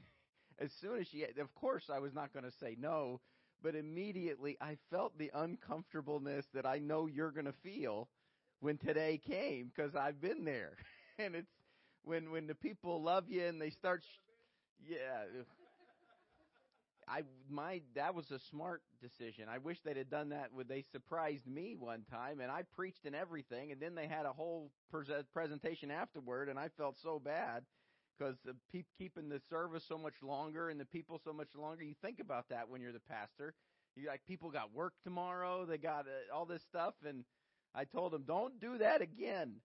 [0.59, 3.21] as soon as she of course i was not going to say no
[3.63, 8.09] but immediately i felt the uncomfortableness that i know you're going to feel
[8.61, 10.77] when today came because i've been there.
[11.19, 11.53] And it's
[12.05, 14.05] when when the people love you and they start
[14.89, 15.25] yeah
[17.07, 19.47] I my that was a smart decision.
[19.49, 23.05] I wish they'd have done that when they surprised me one time, and I preached
[23.05, 27.19] and everything, and then they had a whole pre- presentation afterward, and I felt so
[27.19, 27.65] bad
[28.19, 31.85] because the pe- keeping the service so much longer and the people so much longer.
[31.85, 33.55] You think about that when you're the pastor.
[33.97, 37.25] You like people got work tomorrow, they got uh, all this stuff, and
[37.75, 39.57] I told them don't do that again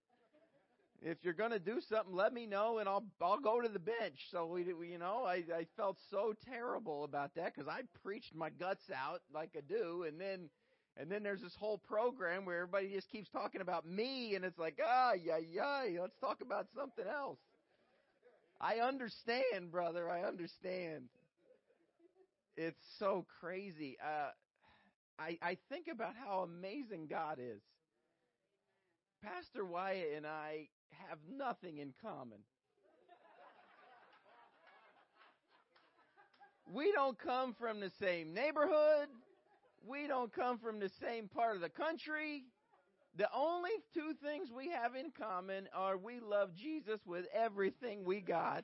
[1.02, 3.80] if you're going to do something, let me know, and I'll I'll go to the
[3.80, 4.28] bench.
[4.32, 8.36] So we, we you know, I I felt so terrible about that because I preached
[8.36, 10.50] my guts out like I do, and then
[10.98, 14.60] and then there's this whole program where everybody just keeps talking about me, and it's
[14.60, 17.40] like ah yeah yeah, let's talk about something else.
[18.62, 20.10] I understand, brother.
[20.10, 21.10] I understand.
[22.58, 23.98] It's so crazy.
[24.04, 24.32] Uh,
[25.20, 27.62] I I think about how amazing God is.
[29.24, 30.68] Pastor Wyatt and I
[31.10, 32.40] have nothing in common.
[36.72, 39.08] We don't come from the same neighborhood.
[39.88, 42.44] We don't come from the same part of the country.
[43.18, 48.22] The only two things we have in common are we love Jesus with everything we
[48.22, 48.64] got.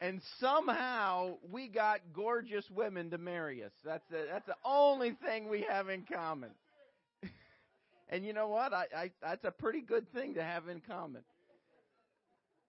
[0.00, 3.72] And somehow we got gorgeous women to marry us.
[3.84, 6.50] That's the, that's the only thing we have in common.
[8.10, 8.74] And you know what?
[8.74, 11.22] I, I that's a pretty good thing to have in common.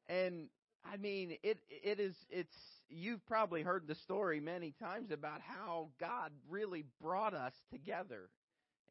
[0.08, 0.48] And
[0.86, 2.56] I mean, it it is it's
[2.90, 8.30] you've probably heard the story many times about how God really brought us together.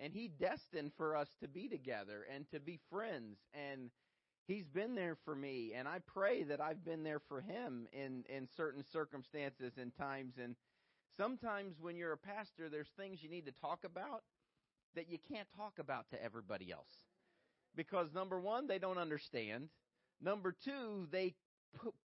[0.00, 3.90] And he destined for us to be together and to be friends and
[4.46, 8.24] he's been there for me and I pray that I've been there for him in
[8.34, 10.56] in certain circumstances and times and
[11.18, 14.22] sometimes when you're a pastor there's things you need to talk about
[14.94, 16.92] that you can't talk about to everybody else.
[17.76, 19.68] Because number one, they don't understand.
[20.20, 21.34] Number two, they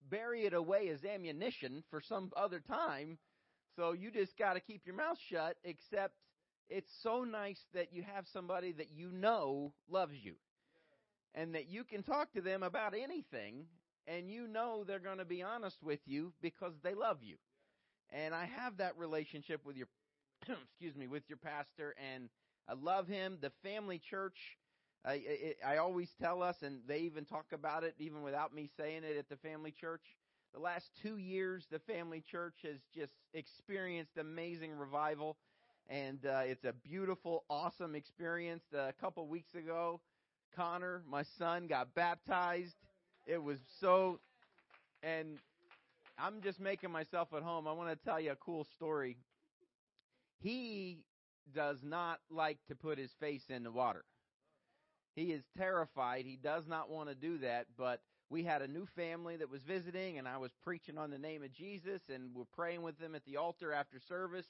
[0.09, 3.17] bury it away as ammunition for some other time.
[3.75, 6.13] So you just got to keep your mouth shut, except
[6.69, 10.35] it's so nice that you have somebody that you know loves you.
[11.33, 13.65] And that you can talk to them about anything,
[14.07, 17.35] and you know they're going to be honest with you because they love you.
[18.11, 19.87] And I have that relationship with your,
[20.47, 22.29] excuse me, with your pastor, and
[22.67, 23.37] I love him.
[23.41, 24.37] The family church,
[25.05, 28.69] I, I, I always tell us, and they even talk about it even without me
[28.77, 30.01] saying it at the family church.
[30.53, 35.37] The last two years, the family church has just experienced amazing revival,
[35.89, 38.63] and uh, it's a beautiful, awesome experience.
[38.73, 39.99] Uh, a couple weeks ago,
[40.55, 42.75] Connor, my son, got baptized.
[43.27, 44.19] It was so,
[45.03, 45.37] and
[46.17, 47.67] I'm just making myself at home.
[47.67, 49.17] I want to tell you a cool story.
[50.39, 50.99] He
[51.53, 54.05] does not like to put his face in the water.
[55.15, 56.25] He is terrified.
[56.25, 59.63] He does not want to do that, but we had a new family that was
[59.63, 63.15] visiting, and I was preaching on the name of Jesus, and we're praying with them
[63.15, 64.47] at the altar after service.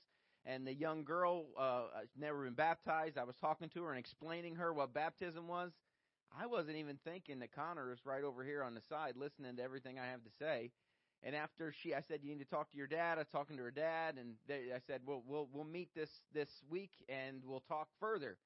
[0.47, 1.85] And the young girl uh,
[2.15, 3.17] never been baptized.
[3.17, 5.71] I was talking to her and explaining her what baptism was.
[6.37, 9.63] I wasn't even thinking that Connor is right over here on the side listening to
[9.63, 10.71] everything I have to say.
[11.25, 13.57] And after she, I said, "You need to talk to your dad." I was talking
[13.57, 17.41] to her dad, and they, I said, "We'll we'll we'll meet this this week, and
[17.43, 18.37] we'll talk further."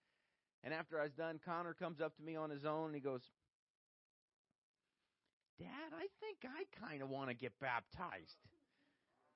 [0.63, 3.01] And after I was done, Connor comes up to me on his own, and he
[3.01, 3.21] goes,
[5.59, 8.37] "Dad, I think I kind of want to get baptized."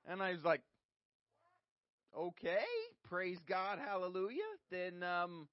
[0.06, 0.62] And I was like,
[2.16, 2.64] "Okay,
[3.02, 4.40] praise God, hallelujah."
[4.70, 5.48] Then um,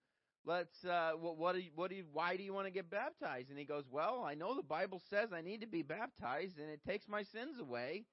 [0.46, 2.90] let's uh what what do you, what do you, why do you want to get
[2.90, 3.50] baptized?
[3.50, 6.70] And he goes well i know the bible says i need to be baptized and
[6.70, 8.06] it takes my sins away.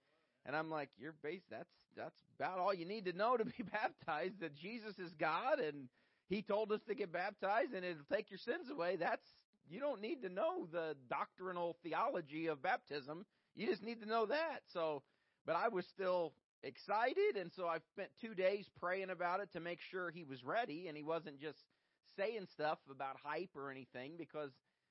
[0.46, 3.62] And i'm like you're base that's that's about all you need to know to be
[3.72, 5.88] baptized that jesus is god and
[6.28, 8.96] he told us to get baptized and it'll take your sins away.
[8.96, 9.26] That's
[9.68, 13.24] you don't need to know the doctrinal theology of baptism.
[13.54, 14.60] You just need to know that.
[14.66, 15.02] So
[15.46, 19.60] but i was still excited and so i spent two days praying about it to
[19.60, 21.64] make sure he was ready and he wasn't just
[22.18, 24.50] saying stuff about hype or anything because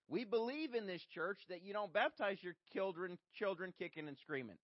[0.10, 4.58] we believe in this church that you don't baptize your children children kicking and screaming.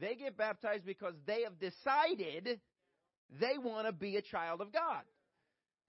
[0.00, 2.60] They get baptized because they have decided
[3.38, 5.02] they want to be a child of God.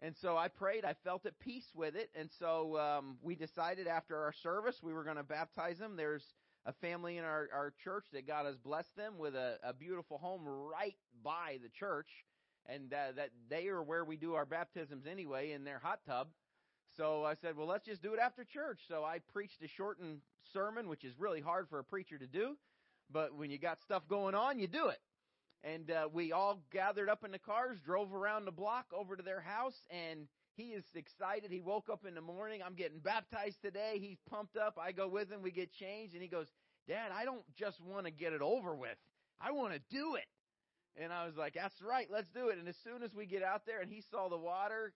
[0.03, 3.87] And so I prayed, I felt at peace with it, and so um, we decided
[3.87, 5.95] after our service we were going to baptize them.
[5.95, 6.23] There's
[6.65, 10.17] a family in our, our church that God has blessed them with a, a beautiful
[10.17, 12.07] home right by the church
[12.67, 16.27] and uh, that they are where we do our baptisms anyway in their hot tub.
[16.97, 18.81] So I said, well, let's just do it after church.
[18.87, 20.19] So I preached a shortened
[20.53, 22.57] sermon, which is really hard for a preacher to do,
[23.09, 24.99] but when you got stuff going on, you do it.
[25.63, 29.23] And uh, we all gathered up in the cars, drove around the block over to
[29.23, 31.51] their house, and he is excited.
[31.51, 32.61] He woke up in the morning.
[32.65, 33.99] I'm getting baptized today.
[34.01, 34.77] He's pumped up.
[34.81, 35.41] I go with him.
[35.41, 36.47] We get changed, and he goes,
[36.87, 38.97] Dad, I don't just want to get it over with.
[39.39, 40.25] I want to do it.
[40.97, 42.57] And I was like, that's right, let's do it.
[42.57, 44.93] And as soon as we get out there and he saw the water,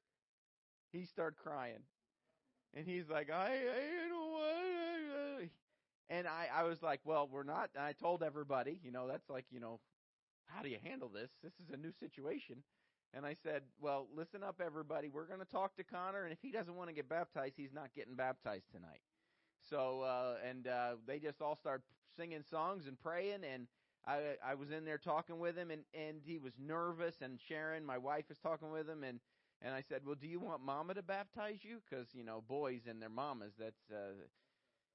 [0.91, 1.83] he started crying.
[2.73, 5.49] And he's like, I, I don't want
[6.09, 7.69] And I, I was like, well, we're not.
[7.75, 9.79] And I told everybody, you know, that's like, you know,
[10.47, 11.31] how do you handle this?
[11.41, 12.57] This is a new situation.
[13.13, 15.07] And I said, well, listen up, everybody.
[15.07, 17.73] We're going to talk to Connor, and if he doesn't want to get baptized, he's
[17.73, 19.01] not getting baptized tonight.
[19.69, 21.81] So, uh, and uh, they just all start
[22.17, 23.67] singing songs and praying, and
[24.08, 27.86] I I was in there talking with him and and he was nervous and Sharon
[27.86, 29.20] my wife was talking with him and
[29.62, 32.82] and I said, "Well, do you want mama to baptize you cuz you know, boys
[32.88, 34.14] and their mamas that's uh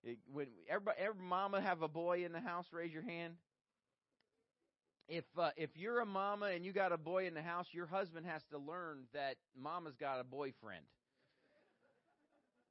[0.03, 3.35] it, when everybody every mama have a boy in the house, raise your hand.
[5.09, 7.87] If uh, if you're a mama and you got a boy in the house, your
[7.87, 10.85] husband has to learn that mama's got a boyfriend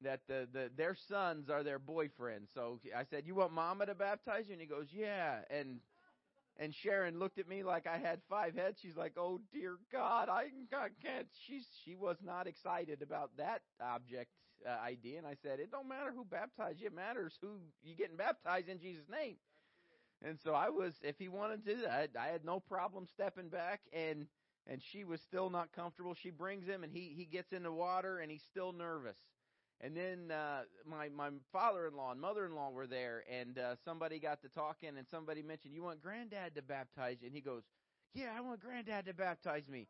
[0.02, 2.48] that the, the their sons are their boyfriends.
[2.54, 5.80] So I said, "You want Mama to baptize you?" And he goes, "Yeah." And
[6.60, 8.80] and Sharon looked at me like I had five heads.
[8.82, 10.50] She's like, "Oh dear God, I,
[11.02, 14.30] can't." She she was not excited about that object
[14.68, 17.96] uh, idea, and I said, "It don't matter who baptized you; it matters who you
[17.96, 19.38] getting baptized in Jesus' name."
[20.22, 23.80] And so I was, if he wanted to, I, I had no problem stepping back,
[23.94, 24.28] and
[24.68, 26.14] and she was still not comfortable.
[26.14, 29.18] She brings him, and he he gets in the water, and he's still nervous.
[29.82, 34.50] And then uh, my my father-in-law and mother-in-law were there, and uh, somebody got to
[34.50, 37.64] talking, and somebody mentioned, "You want Granddad to baptize you?" And he goes,
[38.14, 39.88] "Yeah, I want Granddad to baptize me."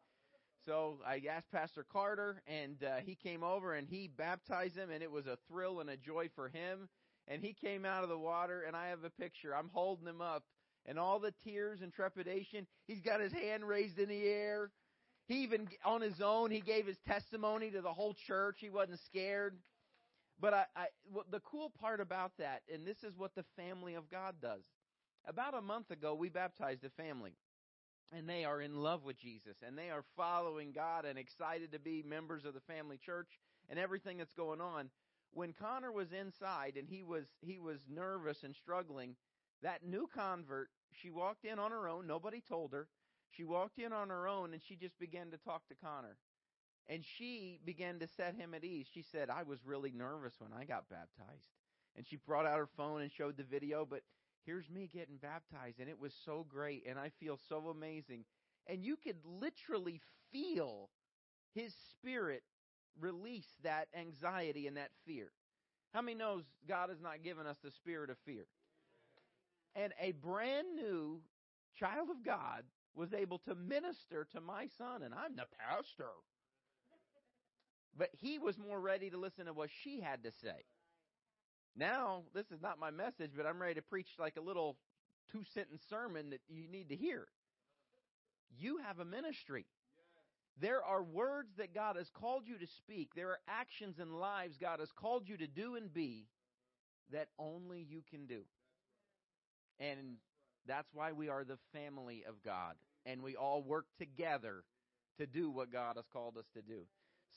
[0.65, 5.01] So I asked Pastor Carter, and uh, he came over and he baptized him, and
[5.01, 6.89] it was a thrill and a joy for him.
[7.27, 9.55] And he came out of the water, and I have a picture.
[9.55, 10.43] I'm holding him up,
[10.85, 12.67] and all the tears and trepidation.
[12.87, 14.71] He's got his hand raised in the air.
[15.27, 18.57] He even on his own, he gave his testimony to the whole church.
[18.59, 19.57] He wasn't scared.
[20.39, 20.85] But I, I
[21.31, 24.63] the cool part about that, and this is what the family of God does.
[25.27, 27.33] About a month ago, we baptized a family,
[28.11, 31.79] and they are in love with Jesus, and they are following God and excited to
[31.79, 33.27] be members of the family church
[33.69, 34.89] and everything that's going on.
[35.31, 39.15] When Connor was inside and he was he was nervous and struggling,
[39.61, 42.07] that new convert, she walked in on her own.
[42.07, 42.87] Nobody told her.
[43.29, 46.17] She walked in on her own and she just began to talk to Connor.
[46.89, 48.87] And she began to set him at ease.
[48.91, 51.45] She said, I was really nervous when I got baptized.
[51.95, 54.01] And she brought out her phone and showed the video, but
[54.45, 58.25] here's me getting baptized, and it was so great, and I feel so amazing.
[58.67, 60.89] And you could literally feel
[61.53, 62.43] his spirit
[62.99, 65.27] release that anxiety and that fear.
[65.93, 68.45] How many knows God has not given us the spirit of fear?
[69.75, 71.21] And a brand new
[71.77, 72.63] child of God
[72.95, 76.09] was able to minister to my son, and I'm the pastor.
[77.97, 80.65] But he was more ready to listen to what she had to say.
[81.75, 84.77] Now, this is not my message, but I'm ready to preach like a little
[85.31, 87.27] two sentence sermon that you need to hear.
[88.57, 89.65] You have a ministry.
[90.59, 93.11] There are words that God has called you to speak.
[93.15, 96.27] There are actions and lives God has called you to do and be
[97.11, 98.41] that only you can do.
[99.79, 100.17] And
[100.67, 102.75] that's why we are the family of God.
[103.05, 104.63] And we all work together
[105.17, 106.81] to do what God has called us to do.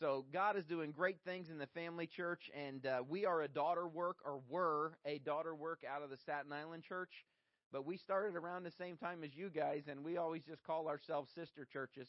[0.03, 3.47] So God is doing great things in the family church, and uh, we are a
[3.47, 7.25] daughter work, or were a daughter work out of the Staten Island church.
[7.71, 10.89] But we started around the same time as you guys, and we always just call
[10.89, 12.09] ourselves sister churches.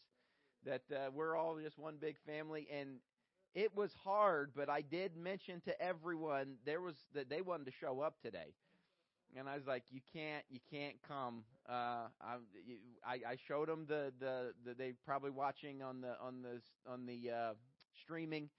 [0.66, 2.96] That uh, we're all just one big family, and
[3.54, 4.54] it was hard.
[4.56, 8.56] But I did mention to everyone there was that they wanted to show up today,
[9.38, 14.12] and I was like, "You can't, you can't come." Uh, I, I showed them the,
[14.20, 17.54] the the they probably watching on the on the on the uh,
[18.04, 18.50] streaming,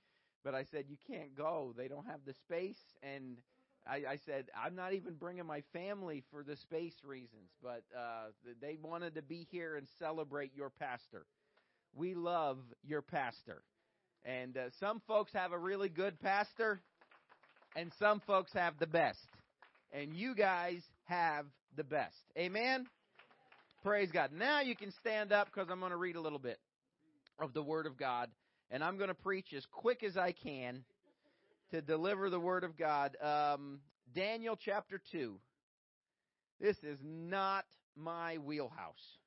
[0.45, 1.75] but I said you can't go.
[1.77, 3.39] They don't have the space, and
[3.87, 7.51] I, I said I'm not even bringing my family for the space reasons.
[7.63, 8.31] But uh,
[8.61, 11.27] they wanted to be here and celebrate your pastor.
[11.95, 13.63] We love your pastor,
[14.25, 16.81] and uh, some folks have a really good pastor,
[17.77, 19.27] and some folks have the best,
[19.93, 22.17] and you guys have the best.
[22.37, 22.87] Amen.
[23.83, 24.31] Praise God.
[24.33, 26.59] Now you can stand up because I'm going to read a little bit
[27.39, 28.31] of the Word of God
[28.75, 30.83] and I'm going to preach as quick as I can
[31.71, 33.17] to deliver the Word of God.
[33.23, 33.79] Um,
[34.13, 35.37] Daniel chapter 2.
[36.61, 37.67] This is not
[37.97, 39.19] my wheelhouse.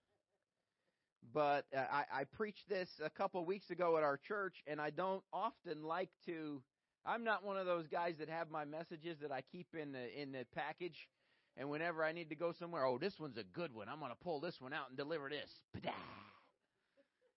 [1.33, 4.89] But uh, I, I preached this a couple weeks ago at our church, and I
[4.89, 6.61] don't often like to.
[7.05, 10.21] I'm not one of those guys that have my messages that I keep in the
[10.21, 11.07] in the package,
[11.55, 13.87] and whenever I need to go somewhere, oh, this one's a good one.
[13.87, 15.49] I'm going to pull this one out and deliver this,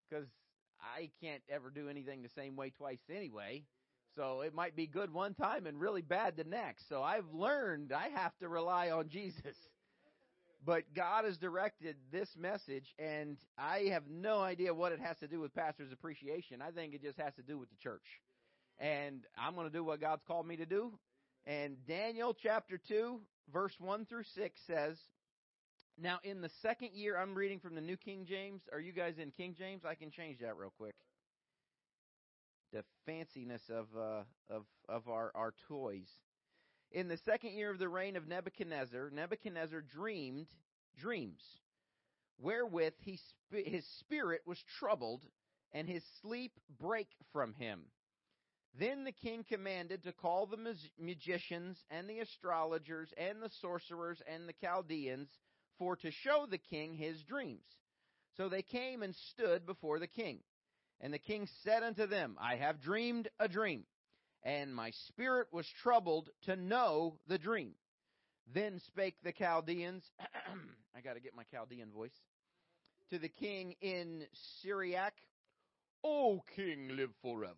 [0.09, 0.27] because
[0.81, 3.65] I can't ever do anything the same way twice anyway.
[4.17, 6.89] So it might be good one time and really bad the next.
[6.89, 9.57] So I've learned I have to rely on Jesus.
[10.65, 15.29] But God has directed this message, and I have no idea what it has to
[15.29, 16.61] do with pastor's appreciation.
[16.61, 18.03] I think it just has to do with the church.
[18.81, 20.93] And I'm going to do what God's called me to do.
[21.47, 23.21] And Daniel chapter 2,
[23.53, 24.99] verse 1 through 6 says,
[26.01, 28.63] now, in the second year, I'm reading from the New King James.
[28.73, 29.83] Are you guys in King James?
[29.85, 30.95] I can change that real quick.
[32.73, 36.09] The fanciness of uh, of of our our toys.
[36.93, 40.47] In the second year of the reign of Nebuchadnezzar, Nebuchadnezzar dreamed
[40.99, 41.43] dreams,
[42.39, 45.23] wherewith he sp- his spirit was troubled,
[45.73, 47.81] and his sleep brake from him.
[48.79, 54.49] Then the king commanded to call the magicians and the astrologers and the sorcerers and
[54.49, 55.29] the Chaldeans
[55.79, 57.65] for to show the king his dreams.
[58.37, 60.41] So they came and stood before the king.
[61.01, 63.85] And the king said unto them, I have dreamed a dream,
[64.43, 67.75] and my spirit was troubled to know the dream.
[68.53, 70.03] Then spake the Chaldeans,
[70.97, 72.15] I got to get my Chaldean voice,
[73.11, 74.25] to the king in
[74.63, 75.15] Syriac,
[76.03, 77.55] O king, live forever.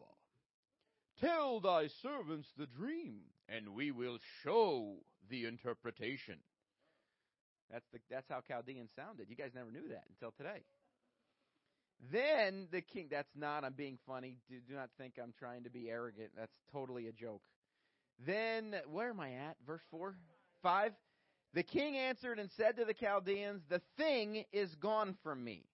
[1.21, 4.97] Tell thy servants the dream, and we will show
[5.29, 6.39] the interpretation.
[7.73, 9.27] That's the that's how Chaldean sounded.
[9.29, 10.63] You guys never knew that until today.
[12.11, 14.37] Then the king that's not I'm being funny.
[14.49, 16.31] Do, do not think I'm trying to be arrogant.
[16.37, 17.43] That's totally a joke.
[18.27, 19.57] Then where am I at?
[19.67, 20.15] Verse 4?
[20.63, 20.93] 5
[21.55, 25.65] The king answered and said to the Chaldeans, "The thing is gone from me.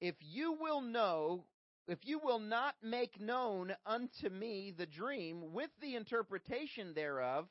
[0.00, 1.44] If you will know
[1.88, 7.46] if you will not make known unto me the dream with the interpretation thereof,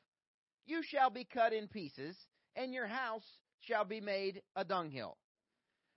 [0.66, 2.18] you shall be cut in pieces,
[2.56, 5.18] and your house shall be made a dunghill.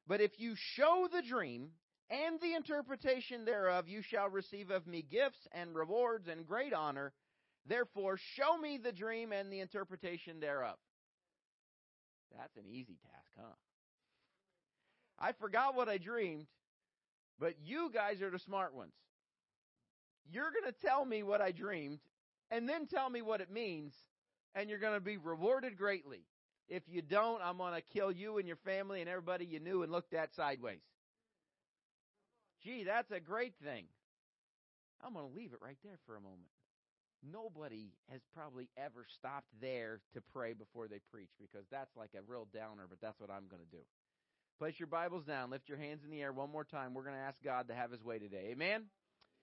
[0.07, 1.69] But if you show the dream
[2.11, 7.13] and the interpretation thereof, you shall receive of me gifts and rewards and great honor.
[7.67, 10.77] Therefore, show me the dream and the interpretation thereof.
[12.37, 13.55] That's an easy task, huh?
[15.19, 16.47] I forgot what I dreamed,
[17.39, 18.93] but you guys are the smart ones.
[20.31, 21.99] You're going to tell me what I dreamed
[22.51, 23.93] and then tell me what it means,
[24.55, 26.23] and you're going to be rewarded greatly.
[26.69, 29.83] If you don't, I'm going to kill you and your family and everybody you knew
[29.83, 30.83] and looked at sideways.
[32.63, 33.85] Gee, that's a great thing.
[35.03, 36.51] I'm going to leave it right there for a moment.
[37.33, 42.31] Nobody has probably ever stopped there to pray before they preach because that's like a
[42.31, 43.83] real downer, but that's what I'm going to do.
[44.59, 46.95] Place your Bibles down, lift your hands in the air one more time.
[46.95, 48.49] We're going to ask God to have his way today.
[48.51, 48.85] Amen.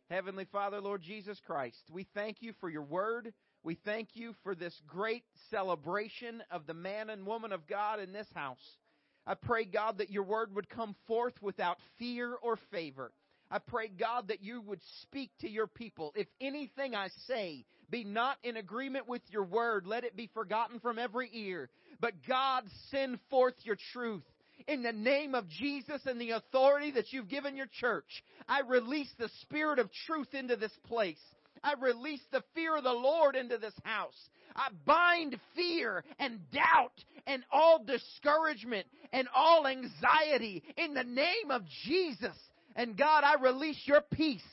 [0.10, 3.34] Heavenly Father, Lord Jesus Christ, we thank you for your word.
[3.66, 8.14] We thank you for this great celebration of the man and woman of God in
[8.14, 8.78] this house.
[9.26, 13.12] I pray, God, that your word would come forth without fear or favor.
[13.50, 16.14] I pray, God, that you would speak to your people.
[16.16, 19.86] If anything I say be not in agreement with your word.
[19.86, 21.70] Let it be forgotten from every ear.
[22.00, 24.24] But God, send forth your truth.
[24.68, 29.12] In the name of Jesus and the authority that you've given your church, I release
[29.20, 31.20] the spirit of truth into this place.
[31.66, 34.14] I release the fear of the Lord into this house.
[34.56, 36.94] I bind fear and doubt
[37.26, 42.38] and all discouragement and all anxiety in the name of Jesus.
[42.76, 44.46] And God, I release your peace.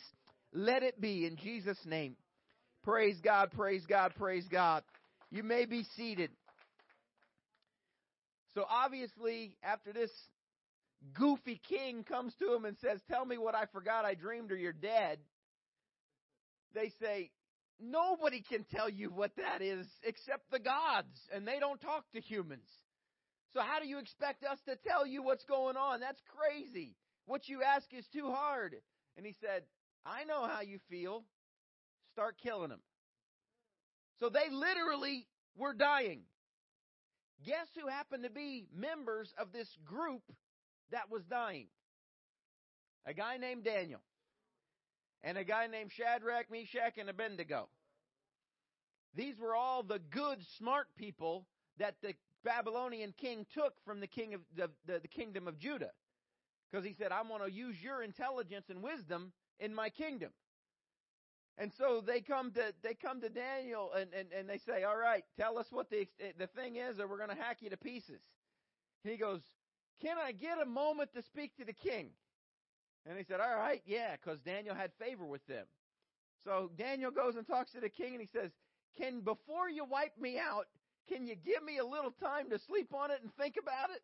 [0.55, 2.17] Let it be in Jesus' name.
[2.83, 4.83] Praise God, praise God, praise God.
[5.31, 6.31] You may be seated.
[8.55, 10.11] So obviously, after this
[11.15, 14.57] goofy king comes to him and says, Tell me what I forgot I dreamed or
[14.57, 15.19] you're dead,
[16.74, 17.31] they say,
[17.81, 22.20] Nobody can tell you what that is except the gods, and they don't talk to
[22.20, 22.69] humans.
[23.53, 26.01] So how do you expect us to tell you what's going on?
[26.01, 26.94] That's crazy.
[27.27, 28.77] What you ask is too hard.
[29.16, 29.62] And he said,
[30.07, 31.24] I know how you feel.
[32.12, 32.81] Start killing them.
[34.20, 35.27] So they literally
[35.57, 36.20] were dying.
[37.44, 40.23] Guess who happened to be members of this group
[40.93, 41.66] that was dying?
[43.07, 44.01] A guy named Daniel
[45.24, 47.69] and a guy named Shadrach, Meshach, and Abednego.
[49.15, 51.47] These were all the good, smart people
[51.78, 55.90] that the Babylonian king took from the king of the, the, the kingdom of Judah.
[56.70, 60.31] Because he said, I want to use your intelligence and wisdom in my kingdom.
[61.59, 64.97] And so they come to they come to Daniel and, and, and they say, All
[64.97, 66.09] right, tell us what the
[66.39, 68.20] the thing is, or we're going to hack you to pieces.
[69.05, 69.40] He goes,
[70.01, 72.09] Can I get a moment to speak to the king?
[73.07, 75.66] And he said, All right, yeah, because Daniel had favor with them.
[76.45, 78.51] So Daniel goes and talks to the king and he says,
[78.99, 80.66] Can before you wipe me out,
[81.09, 84.03] can you give me a little time to sleep on it and think about it?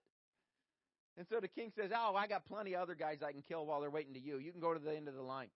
[1.17, 3.67] And so the king says, Oh, I got plenty of other guys I can kill
[3.67, 4.39] while they're waiting to you.
[4.39, 5.49] You can go to the end of the line.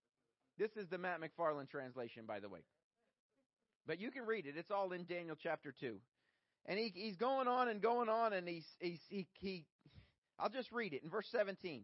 [0.58, 2.60] This is the Matt McFarland translation, by the way.
[3.86, 4.54] But you can read it.
[4.56, 5.96] It's all in Daniel chapter 2.
[6.66, 9.64] And he, he's going on and going on, and he's, he's, he, he,
[10.38, 11.82] I'll just read it in verse 17.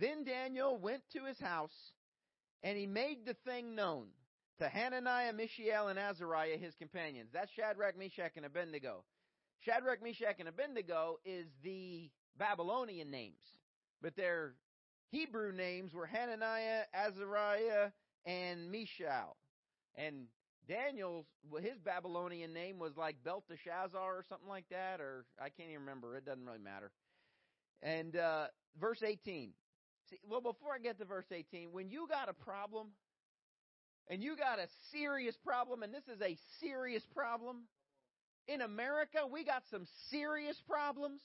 [0.00, 1.92] Then Daniel went to his house,
[2.62, 4.06] and he made the thing known
[4.58, 7.30] to Hananiah, Mishael, and Azariah, his companions.
[7.32, 9.04] That's Shadrach, Meshach, and Abednego.
[9.60, 13.40] Shadrach, Meshach, and Abednego is the Babylonian names,
[14.00, 14.54] but their
[15.10, 17.90] Hebrew names were Hananiah, Azariah,
[18.24, 19.36] and Mishael.
[19.96, 20.26] And
[20.68, 25.70] Daniel's, well, his Babylonian name was like Belteshazzar or something like that, or I can't
[25.70, 26.16] even remember.
[26.16, 26.92] It doesn't really matter.
[27.82, 28.46] And uh,
[28.78, 29.52] verse 18.
[30.10, 32.88] See, well, before I get to verse 18, when you got a problem,
[34.08, 37.64] and you got a serious problem, and this is a serious problem,
[38.46, 41.20] in America, we got some serious problems.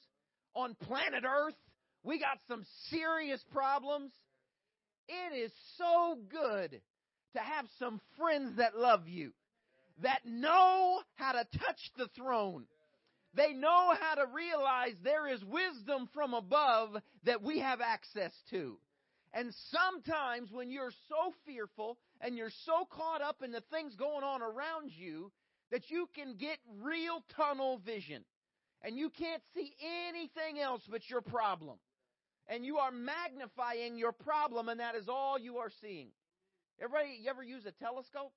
[0.56, 1.56] On planet Earth,
[2.04, 4.12] we got some serious problems.
[5.08, 6.82] It is so good
[7.34, 9.32] to have some friends that love you,
[10.02, 12.66] that know how to touch the throne.
[13.36, 18.78] They know how to realize there is wisdom from above that we have access to.
[19.34, 24.24] And sometimes when you're so fearful and you're so caught up in the things going
[24.24, 25.32] on around you
[25.72, 28.24] that you can get real tunnel vision
[28.84, 29.74] and you can't see
[30.08, 31.78] anything else but your problem
[32.48, 36.10] and you are magnifying your problem, and that is all you are seeing.
[36.82, 38.34] Everybody, you ever use a telescope?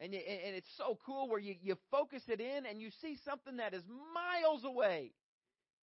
[0.00, 3.18] And, you, and it's so cool where you, you focus it in and you see
[3.24, 3.82] something that is
[4.14, 5.12] miles away,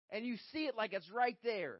[0.10, 1.80] and you see it like it's right there.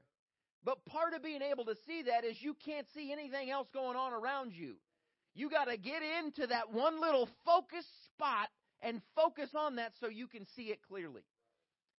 [0.64, 3.98] But part of being able to see that is you can't see anything else going
[3.98, 4.76] on around you.
[5.34, 8.50] You got to get into that one little focus spot
[8.82, 11.22] and focus on that so you can see it clearly.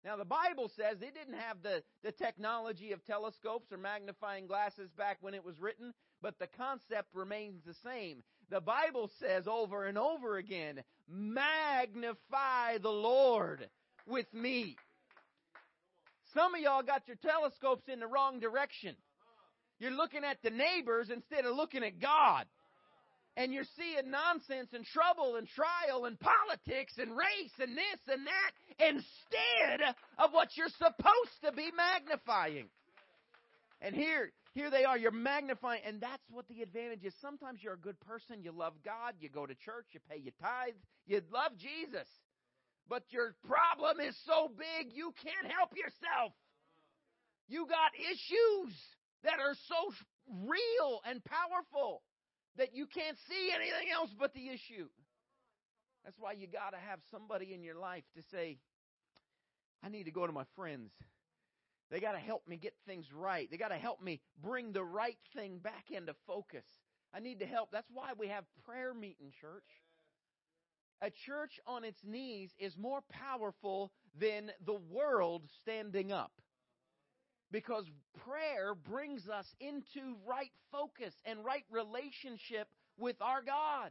[0.04, 4.90] Now, the Bible says they didn't have the, the technology of telescopes or magnifying glasses
[4.96, 5.92] back when it was written,
[6.22, 8.22] but the concept remains the same.
[8.50, 13.68] The Bible says over and over again, magnify the Lord
[14.06, 14.76] with me.
[16.34, 18.96] Some of y'all got your telescopes in the wrong direction.
[19.78, 22.46] You're looking at the neighbors instead of looking at God
[23.38, 28.26] and you're seeing nonsense and trouble and trial and politics and race and this and
[28.26, 28.52] that
[28.88, 32.66] instead of what you're supposed to be magnifying.
[33.80, 37.14] And here, here they are, you're magnifying, and that's what the advantage is.
[37.22, 40.34] Sometimes you're a good person, you love God, you go to church, you pay your
[40.42, 42.08] tithes, you love Jesus.
[42.88, 46.32] But your problem is so big you can't help yourself.
[47.46, 48.74] You got issues
[49.22, 49.94] that are so
[50.42, 52.02] real and powerful
[52.56, 54.88] that you can't see anything else but the issue.
[56.04, 58.58] That's why you got to have somebody in your life to say,
[59.84, 60.90] I need to go to my friends.
[61.90, 63.50] They got to help me get things right.
[63.50, 66.64] They got to help me bring the right thing back into focus.
[67.14, 67.70] I need to help.
[67.72, 69.64] That's why we have prayer meeting, church.
[71.00, 76.32] A church on its knees is more powerful than the world standing up.
[77.50, 77.86] Because
[78.26, 83.90] prayer brings us into right focus and right relationship with our God.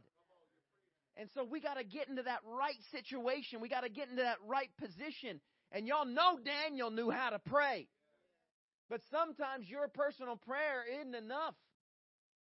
[1.16, 3.60] And so we got to get into that right situation.
[3.60, 5.40] We got to get into that right position.
[5.72, 7.88] And y'all know Daniel knew how to pray.
[8.88, 11.54] But sometimes your personal prayer isn't enough.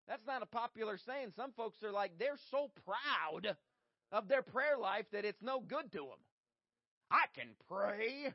[0.07, 1.33] That's not a popular saying.
[1.35, 3.55] Some folks are like, they're so proud
[4.11, 6.19] of their prayer life that it's no good to them.
[7.11, 8.33] I can pray.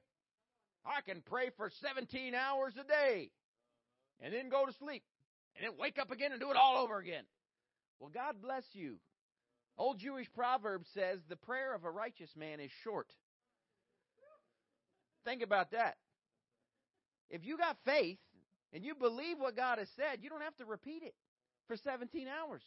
[0.84, 3.30] I can pray for 17 hours a day
[4.20, 5.02] and then go to sleep
[5.56, 7.24] and then wake up again and do it all over again.
[7.98, 8.96] Well, God bless you.
[9.78, 13.08] Old Jewish proverb says the prayer of a righteous man is short.
[15.26, 15.96] Think about that.
[17.28, 18.18] If you got faith
[18.72, 21.14] and you believe what God has said, you don't have to repeat it
[21.66, 22.62] for 17 hours.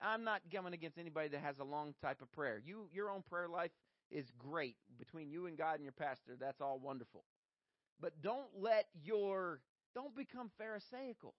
[0.00, 2.62] I'm not coming against anybody that has a long type of prayer.
[2.64, 3.72] You your own prayer life
[4.10, 6.36] is great between you and God and your pastor.
[6.38, 7.24] That's all wonderful.
[8.00, 9.60] But don't let your
[9.94, 11.34] don't become pharisaical.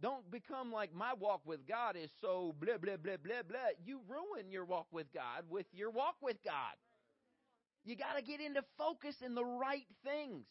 [0.00, 3.58] Don't become like my walk with God is so blah blah blah blah blah.
[3.84, 6.74] You ruin your walk with God with your walk with God.
[7.84, 10.46] You got to get into focus in the right things.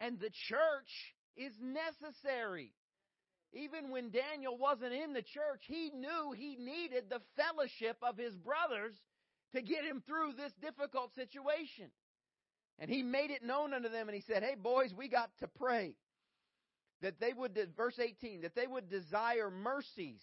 [0.00, 2.72] And the church is necessary.
[3.52, 8.34] Even when Daniel wasn't in the church, he knew he needed the fellowship of his
[8.34, 8.94] brothers
[9.54, 11.90] to get him through this difficult situation.
[12.78, 15.48] And he made it known unto them and he said, Hey boys, we got to
[15.48, 15.94] pray.
[17.02, 20.22] That they would, verse 18, that they would desire mercies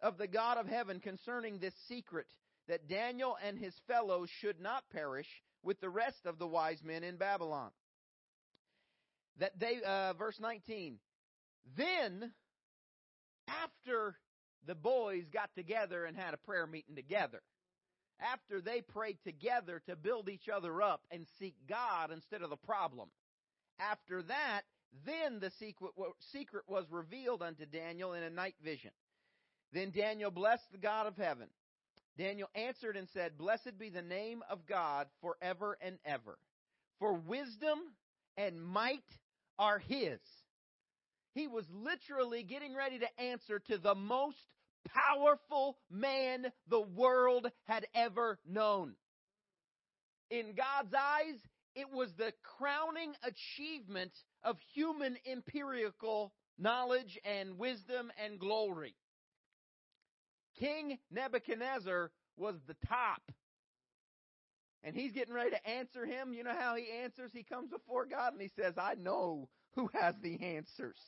[0.00, 2.26] of the God of heaven concerning this secret,
[2.68, 5.28] that Daniel and his fellows should not perish
[5.62, 7.70] with the rest of the wise men in Babylon.
[9.38, 10.98] That they, uh, verse 19,
[11.76, 12.32] then
[13.48, 14.16] after
[14.66, 17.42] the boys got together and had a prayer meeting together,
[18.20, 22.56] after they prayed together to build each other up and seek God instead of the
[22.56, 23.08] problem,
[23.78, 24.62] after that,
[25.06, 28.90] then the secret was revealed unto Daniel in a night vision.
[29.72, 31.48] Then Daniel blessed the God of heaven.
[32.18, 36.38] Daniel answered and said, Blessed be the name of God forever and ever.
[36.98, 37.78] For wisdom
[38.36, 39.04] and might
[39.58, 40.20] are his.
[41.34, 44.36] He was literally getting ready to answer to the most
[44.88, 48.94] powerful man the world had ever known.
[50.30, 51.38] In God's eyes,
[51.74, 54.12] it was the crowning achievement
[54.42, 58.94] of human empirical knowledge and wisdom and glory.
[60.58, 63.22] King Nebuchadnezzar was the top.
[64.84, 66.34] And he's getting ready to answer him.
[66.34, 67.30] You know how he answers?
[67.32, 70.98] He comes before God and he says, I know who has the answers.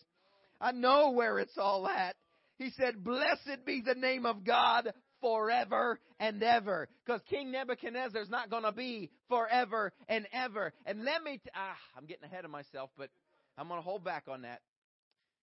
[0.61, 2.15] I know where it's all at.
[2.57, 6.89] He said, Blessed be the name of God forever and ever.
[7.05, 10.73] Because King Nebuchadnezzar is not going to be forever and ever.
[10.87, 13.11] And let me, t- ah, I'm getting ahead of myself, but
[13.59, 14.61] I'm going to hold back on that.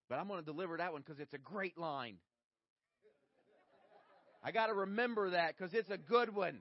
[0.07, 2.15] But I'm going to deliver that one because it's a great line.
[4.43, 6.59] I got to remember that because it's a good one.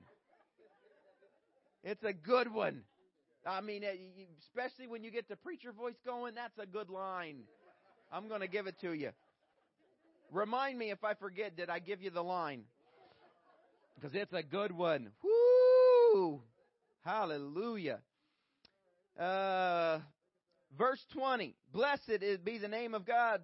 [1.83, 2.83] It's a good one.
[3.45, 3.95] I mean, eh,
[4.39, 7.37] especially when you get the preacher voice going, that's a good line.
[8.11, 9.09] I'm going to give it to you.
[10.31, 12.63] Remind me if I forget, did I give you the line?
[13.95, 15.11] Because it's a good one.
[15.23, 16.41] Woo!
[17.03, 17.99] Hallelujah.
[19.19, 19.99] Uh,
[20.77, 21.55] verse 20.
[21.73, 23.41] Blessed is be the name of God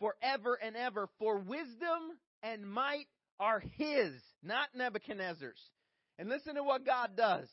[0.00, 3.06] forever and ever, for wisdom and might
[3.40, 4.12] are His,
[4.42, 5.60] not Nebuchadnezzar's.
[6.18, 7.48] And listen to what God does.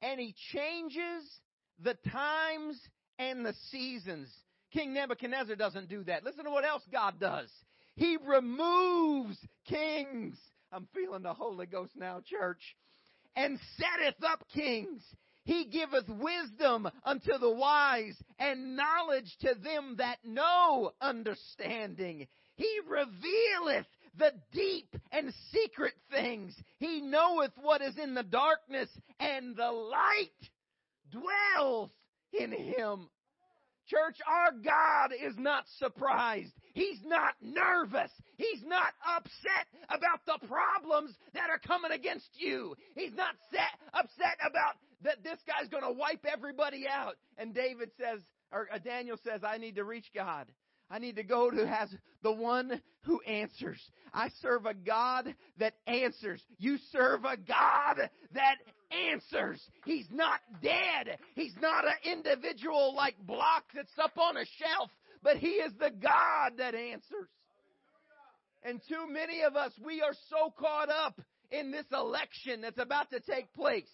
[0.00, 1.24] And He changes
[1.82, 2.80] the times
[3.18, 4.28] and the seasons.
[4.72, 6.24] King Nebuchadnezzar doesn't do that.
[6.24, 7.50] Listen to what else God does.
[7.94, 9.36] He removes
[9.68, 10.36] kings.
[10.72, 12.76] I'm feeling the Holy Ghost now, church.
[13.36, 15.02] And setteth up kings.
[15.44, 22.28] He giveth wisdom unto the wise and knowledge to them that know understanding.
[22.54, 23.86] He revealeth
[24.18, 26.54] the deep and secret things.
[26.78, 30.50] He knoweth what is in the darkness, and the light
[31.10, 31.90] dwells
[32.32, 33.08] in him.
[33.88, 36.52] Church, our God is not surprised.
[36.72, 38.10] He's not nervous.
[38.36, 42.74] He's not upset about the problems that are coming against you.
[42.94, 47.16] He's not set, upset about that this guy's going to wipe everybody out.
[47.36, 48.20] And David says,
[48.52, 50.46] or uh, Daniel says, I need to reach God.
[50.92, 51.88] I need to go to has
[52.22, 53.80] the one who answers.
[54.12, 56.42] I serve a God that answers.
[56.58, 58.56] You serve a God that
[59.10, 59.58] answers.
[59.86, 61.18] He's not dead.
[61.34, 64.90] He's not an individual like block that's up on a shelf,
[65.22, 67.30] but He is the God that answers.
[68.62, 71.18] And too many of us, we are so caught up
[71.50, 73.88] in this election that's about to take place.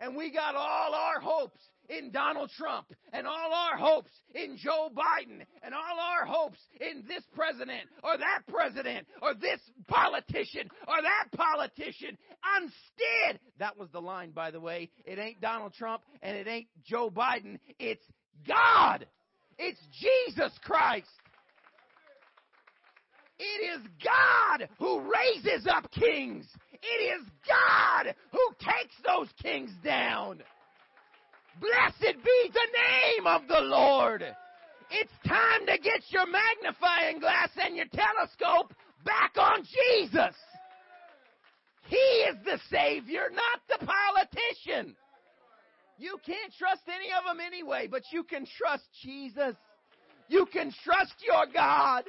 [0.00, 1.60] And we got all our hopes
[1.98, 7.04] in Donald Trump and all our hopes in Joe Biden and all our hopes in
[7.06, 12.16] this president or that president or this politician or that politician.
[12.62, 14.90] Instead, that was the line, by the way.
[15.04, 17.58] It ain't Donald Trump and it ain't Joe Biden.
[17.78, 18.04] It's
[18.46, 19.06] God.
[19.58, 21.06] It's Jesus Christ.
[23.38, 26.46] It is God who raises up kings.
[26.74, 30.42] It is God who takes those kings down.
[31.60, 34.24] Blessed be the name of the Lord.
[34.90, 38.74] It's time to get your magnifying glass and your telescope
[39.04, 40.34] back on Jesus.
[41.86, 44.94] He is the Savior, not the politician.
[45.98, 49.54] You can't trust any of them anyway, but you can trust Jesus.
[50.28, 52.04] You can trust your God.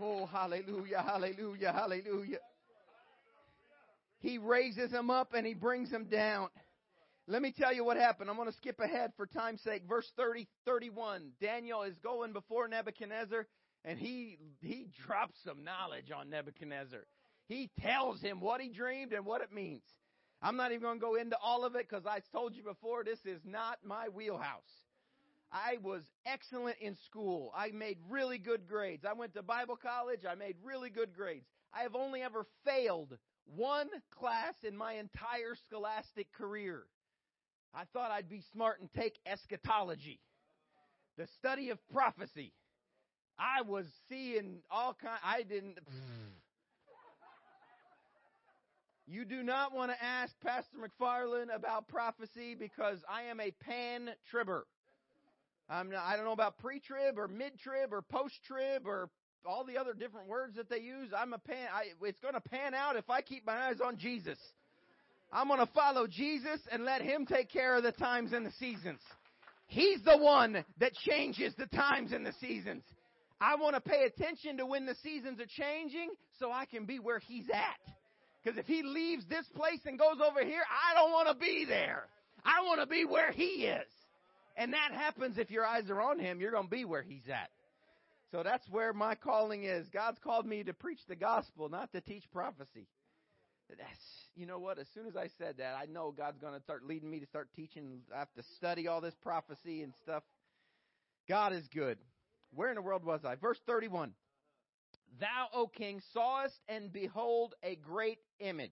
[0.00, 2.38] Oh, hallelujah, hallelujah, hallelujah.
[4.20, 6.48] He raises him up and he brings him down.
[7.26, 8.30] Let me tell you what happened.
[8.30, 9.82] I'm going to skip ahead for time's sake.
[9.88, 11.30] Verse 30, 31.
[11.40, 13.46] Daniel is going before Nebuchadnezzar
[13.84, 17.06] and he, he drops some knowledge on Nebuchadnezzar.
[17.46, 19.82] He tells him what he dreamed and what it means.
[20.40, 23.04] I'm not even going to go into all of it because I told you before
[23.04, 24.62] this is not my wheelhouse.
[25.50, 27.52] I was excellent in school.
[27.56, 29.04] I made really good grades.
[29.08, 30.20] I went to Bible college.
[30.30, 31.46] I made really good grades.
[31.72, 33.16] I have only ever failed
[33.54, 33.88] one
[34.18, 36.82] class in my entire scholastic career.
[37.74, 40.20] I thought I'd be smart and take eschatology,
[41.16, 42.52] the study of prophecy.
[43.38, 45.18] I was seeing all kind.
[45.24, 45.78] I didn't.
[49.10, 54.10] You do not want to ask Pastor McFarland about prophecy because I am a pan
[54.30, 54.66] tribber.
[55.70, 59.08] I'm not, I don't know about pre-trib or mid-trib or post-trib or
[59.46, 61.10] all the other different words that they use.
[61.16, 61.68] I'm a pan.
[61.72, 64.38] I, it's going to pan out if I keep my eyes on Jesus.
[65.32, 68.52] I'm going to follow Jesus and let Him take care of the times and the
[68.52, 69.00] seasons.
[69.66, 72.82] He's the one that changes the times and the seasons.
[73.40, 76.10] I want to pay attention to when the seasons are changing
[76.40, 77.94] so I can be where He's at.
[78.42, 81.66] Because if He leaves this place and goes over here, I don't want to be
[81.68, 82.04] there.
[82.44, 83.86] I want to be where He is.
[84.56, 87.28] And that happens if your eyes are on Him, you're going to be where He's
[87.28, 87.50] at.
[88.30, 89.88] So that's where my calling is.
[89.88, 92.86] God's called me to preach the gospel, not to teach prophecy.
[93.70, 94.78] That's, you know what?
[94.78, 97.26] As soon as I said that, I know God's going to start leading me to
[97.26, 98.00] start teaching.
[98.14, 100.22] I have to study all this prophecy and stuff.
[101.28, 101.98] God is good.
[102.54, 103.34] Where in the world was I?
[103.34, 104.12] Verse 31.
[105.20, 108.70] Thou, O king, sawest and behold a great image.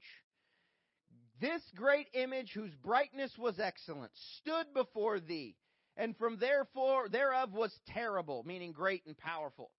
[1.40, 5.56] This great image, whose brightness was excellent, stood before thee
[5.96, 9.70] and from therefore thereof was terrible, meaning great and powerful.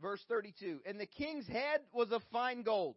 [0.00, 2.96] Verse 32, and the king's head was of fine gold,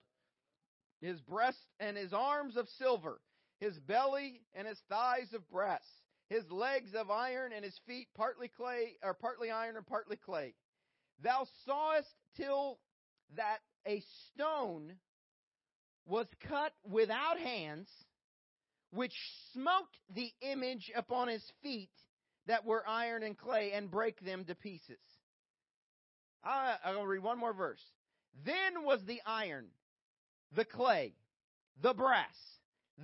[1.02, 3.20] his breast and his arms of silver,
[3.60, 5.86] his belly and his thighs of brass,
[6.30, 10.56] his legs of iron and his feet partly clay, or partly iron and partly clay.
[11.22, 12.80] Thou sawest till
[13.36, 14.02] that a
[14.34, 14.94] stone
[16.08, 17.88] was cut without hands,
[18.92, 19.14] which
[19.54, 21.90] smote the image upon his feet
[22.48, 25.00] that were iron and clay and break them to pieces.
[26.44, 27.82] I, I'm going to read one more verse.
[28.46, 29.68] Then was the iron,
[30.56, 31.14] the clay,
[31.82, 32.36] the brass,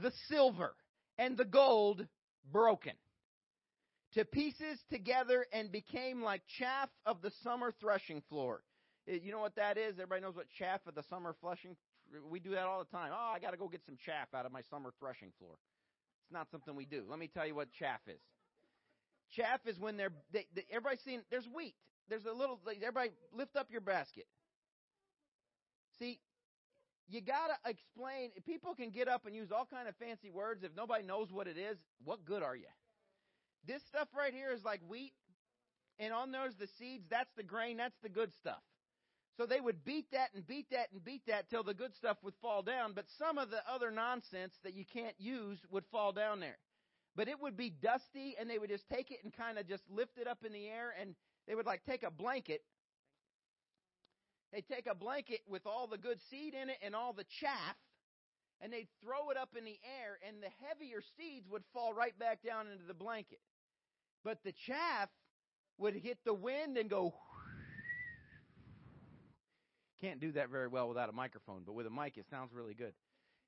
[0.01, 0.75] the silver,
[1.17, 2.05] and the gold
[2.51, 2.93] broken
[4.13, 8.61] to pieces together and became like chaff of the summer threshing floor.
[9.07, 9.93] Eh, you know what that is?
[9.93, 11.75] Everybody knows what chaff of the summer threshing.
[12.29, 13.11] We do that all the time.
[13.13, 15.53] Oh, I got to go get some chaff out of my summer threshing floor.
[16.25, 17.03] It's not something we do.
[17.09, 18.19] Let me tell you what chaff is.
[19.35, 21.75] Chaff is when they're, they, they, everybody's seen, there's wheat.
[22.09, 24.25] There's a little, everybody lift up your basket.
[25.99, 26.19] See,
[27.07, 30.63] you gotta explain, people can get up and use all kind of fancy words.
[30.63, 32.67] If nobody knows what it is, what good are you?
[33.65, 35.13] This stuff right here is like wheat,
[35.99, 38.61] and on those the seeds, that's the grain, that's the good stuff.
[39.37, 42.17] So they would beat that and beat that and beat that till the good stuff
[42.23, 46.11] would fall down, but some of the other nonsense that you can't use would fall
[46.11, 46.57] down there
[47.15, 49.83] but it would be dusty and they would just take it and kind of just
[49.89, 51.15] lift it up in the air and
[51.47, 52.61] they would like take a blanket.
[54.53, 57.75] They'd take a blanket with all the good seed in it and all the chaff
[58.61, 62.17] and they'd throw it up in the air and the heavier seeds would fall right
[62.17, 63.39] back down into the blanket.
[64.23, 65.09] But the chaff
[65.77, 67.13] would hit the wind and go
[70.01, 72.73] can't do that very well without a microphone but with a mic it sounds really
[72.73, 72.93] good.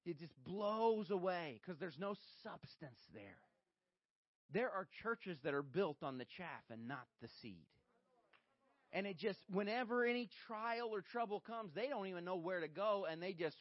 [0.05, 3.37] It just blows away because there's no substance there
[4.51, 7.65] there are churches that are built on the chaff and not the seed.
[8.91, 12.67] And it just, whenever any trial or trouble comes, they don't even know where to
[12.67, 13.57] go and they just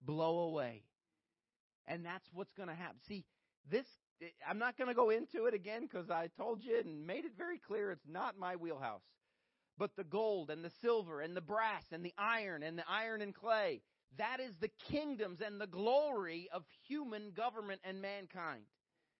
[0.00, 0.82] blow away.
[1.86, 2.96] And that's what's going to happen.
[3.08, 3.24] See,
[3.70, 3.86] this,
[4.48, 7.32] I'm not going to go into it again because I told you and made it
[7.36, 9.02] very clear it's not my wheelhouse.
[9.78, 13.20] But the gold and the silver and the brass and the iron and the iron
[13.20, 13.82] and clay,
[14.16, 18.62] that is the kingdoms and the glory of human government and mankind.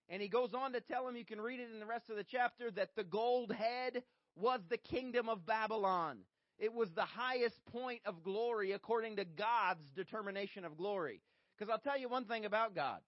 [0.08, 2.16] And he goes on to tell him, you can read it in the rest of
[2.16, 4.02] the chapter, that the gold head
[4.36, 6.18] was the kingdom of Babylon.
[6.58, 11.20] It was the highest point of glory according to God's determination of glory.
[11.56, 12.98] Because I'll tell you one thing about God.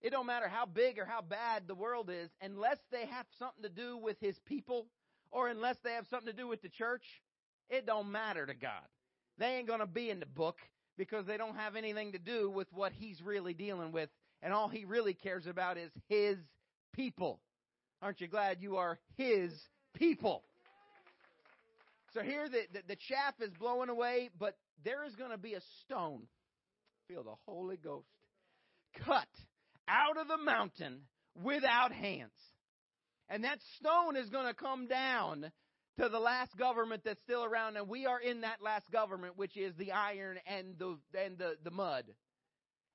[0.00, 3.62] It don't matter how big or how bad the world is, unless they have something
[3.62, 4.86] to do with his people,
[5.30, 7.22] or unless they have something to do with the church,
[7.68, 8.84] it don't matter to God.
[9.38, 10.58] They ain't to be in the book
[10.96, 14.08] because they don't have anything to do with what he's really dealing with.
[14.46, 16.38] And all he really cares about is his
[16.94, 17.40] people.
[18.00, 19.50] Aren't you glad you are his
[19.92, 20.44] people?
[22.14, 25.54] So here the, the, the chaff is blowing away, but there is going to be
[25.54, 26.28] a stone.
[27.08, 28.06] Feel the Holy Ghost.
[29.04, 29.26] Cut
[29.88, 31.00] out of the mountain
[31.42, 32.30] without hands.
[33.28, 35.50] And that stone is going to come down
[35.98, 39.56] to the last government that's still around, and we are in that last government, which
[39.56, 42.04] is the iron and the and the, the mud.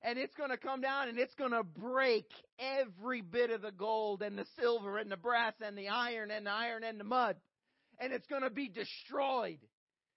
[0.03, 2.25] And it's going to come down and it's going to break
[2.59, 6.45] every bit of the gold and the silver and the brass and the iron and
[6.47, 7.35] the iron and the mud.
[7.99, 9.59] And it's going to be destroyed.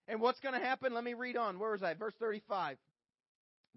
[0.08, 0.94] And what's going to happen?
[0.94, 1.58] Let me read on.
[1.58, 1.94] Where was I?
[1.94, 2.78] Verse 35.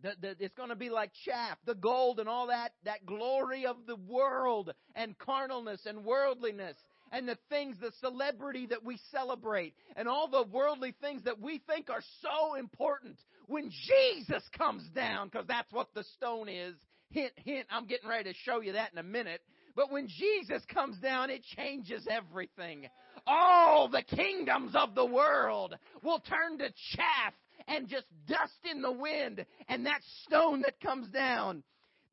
[0.01, 3.65] The, the, it's going to be like chaff, the gold and all that, that glory
[3.65, 6.77] of the world and carnalness and worldliness
[7.11, 11.61] and the things, the celebrity that we celebrate and all the worldly things that we
[11.67, 13.17] think are so important.
[13.47, 16.75] When Jesus comes down, because that's what the stone is,
[17.11, 19.41] hint, hint, I'm getting ready to show you that in a minute.
[19.75, 22.87] But when Jesus comes down, it changes everything.
[23.25, 27.33] All the kingdoms of the world will turn to chaff
[27.67, 31.63] and just dust in the wind and that stone that comes down.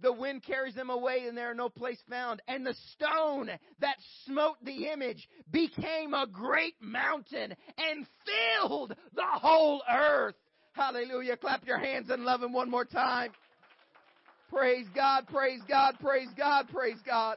[0.00, 2.42] The wind carries them away and there are no place found.
[2.46, 3.48] And the stone
[3.80, 3.96] that
[4.26, 8.06] smote the image became a great mountain and
[8.60, 10.34] filled the whole earth.
[10.74, 11.36] Hallelujah.
[11.36, 13.30] Clap your hands and love him one more time.
[14.50, 17.36] Praise God, praise God, praise God, praise God.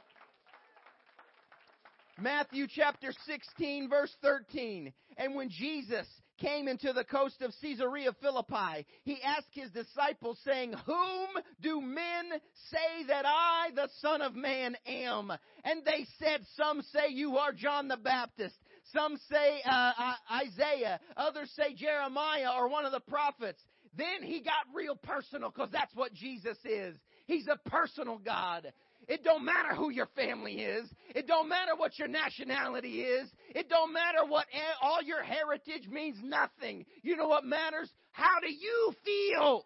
[2.20, 4.92] Matthew chapter 16 verse 13.
[5.16, 6.06] And when Jesus
[6.40, 11.28] came into the coast of Caesarea Philippi, he asked his disciples saying, Whom
[11.60, 12.30] do men
[12.70, 15.32] say that I, the son of man, am?
[15.64, 18.56] And they said, some say you are John the Baptist.
[18.92, 21.00] Some say uh, Isaiah.
[21.16, 23.60] Others say Jeremiah or one of the prophets.
[23.96, 26.96] Then he got real personal because that's what Jesus is.
[27.26, 28.72] He's a personal God.
[29.06, 30.88] It don't matter who your family is.
[31.14, 33.28] It don't matter what your nationality is.
[33.54, 34.46] It don't matter what
[34.82, 36.84] all your heritage means nothing.
[37.02, 37.90] You know what matters?
[38.12, 39.64] How do you feel?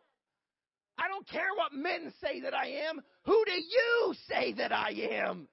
[0.97, 3.01] I don't care what men say that I am.
[3.25, 4.91] Who do you say that I
[5.25, 5.49] am?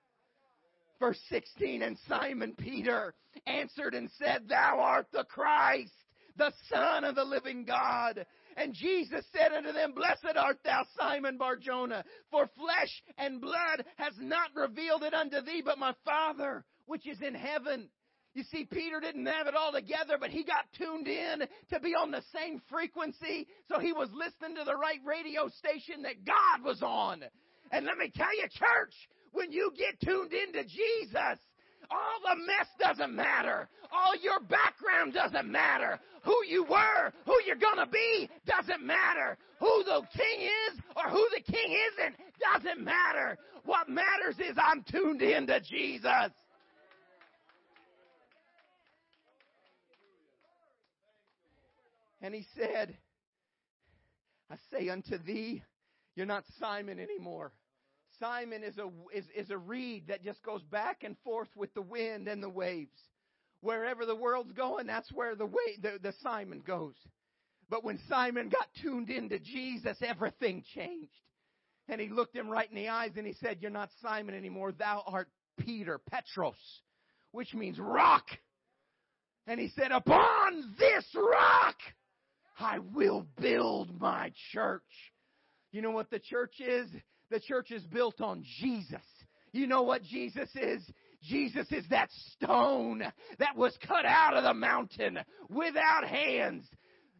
[0.99, 3.13] Verse 16, and Simon Peter
[3.47, 5.93] answered and said, Thou art the Christ,
[6.37, 8.25] the Son of the living God.
[8.57, 14.13] And Jesus said unto them, Blessed art thou, Simon Barjona, for flesh and blood has
[14.19, 17.87] not revealed it unto thee, but my Father which is in heaven.
[18.33, 21.95] You see, Peter didn't have it all together, but he got tuned in to be
[21.95, 26.65] on the same frequency, so he was listening to the right radio station that God
[26.65, 27.23] was on.
[27.71, 28.93] And let me tell you, church,
[29.31, 31.39] when you get tuned into Jesus,
[31.91, 33.67] all the mess doesn't matter.
[33.91, 35.99] All your background doesn't matter.
[36.23, 39.37] Who you were, who you're gonna be, doesn't matter.
[39.59, 42.15] Who the king is or who the king isn't,
[42.53, 43.37] doesn't matter.
[43.65, 46.31] What matters is I'm tuned into Jesus.
[52.21, 52.97] And he said,
[54.51, 55.63] I say unto thee,
[56.15, 57.51] you're not Simon anymore.
[58.19, 61.81] Simon is a, is, is a reed that just goes back and forth with the
[61.81, 62.97] wind and the waves.
[63.61, 66.95] Wherever the world's going, that's where the, way, the, the Simon goes.
[67.69, 71.11] But when Simon got tuned into Jesus, everything changed.
[71.87, 74.71] And he looked him right in the eyes and he said, You're not Simon anymore.
[74.71, 75.27] Thou art
[75.57, 76.55] Peter, Petros,
[77.31, 78.25] which means rock.
[79.47, 81.75] And he said, Upon this rock
[82.59, 84.81] I will build my church.
[85.71, 86.89] You know what the church is?
[87.29, 89.01] The church is built on Jesus.
[89.51, 90.83] You know what Jesus is?
[91.23, 93.03] Jesus is that stone
[93.39, 95.19] that was cut out of the mountain
[95.49, 96.65] without hands.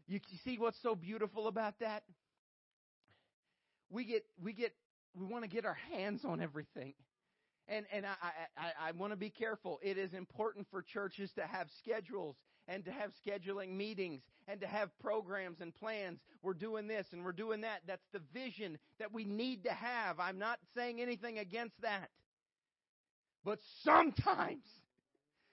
[0.08, 2.04] You see what's so beautiful about that?
[3.90, 4.74] We get, we get,
[5.16, 6.94] we want to get our hands on everything.
[7.68, 8.10] And and I
[8.58, 9.80] I, I want to be careful.
[9.84, 12.36] It is important for churches to have schedules
[12.70, 16.20] and to have scheduling meetings and to have programs and plans.
[16.44, 17.82] We're doing this and we're doing that.
[17.88, 20.20] That's the vision that we need to have.
[20.20, 22.10] I'm not saying anything against that.
[23.44, 24.64] But sometimes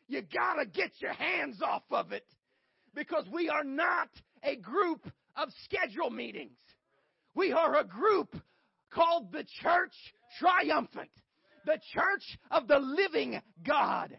[0.09, 2.27] you gotta get your hands off of it
[2.95, 4.09] because we are not
[4.43, 5.05] a group
[5.37, 6.59] of schedule meetings.
[7.35, 8.37] We are a group
[8.93, 9.95] called the Church
[10.39, 11.11] Triumphant,
[11.65, 14.17] the Church of the Living God.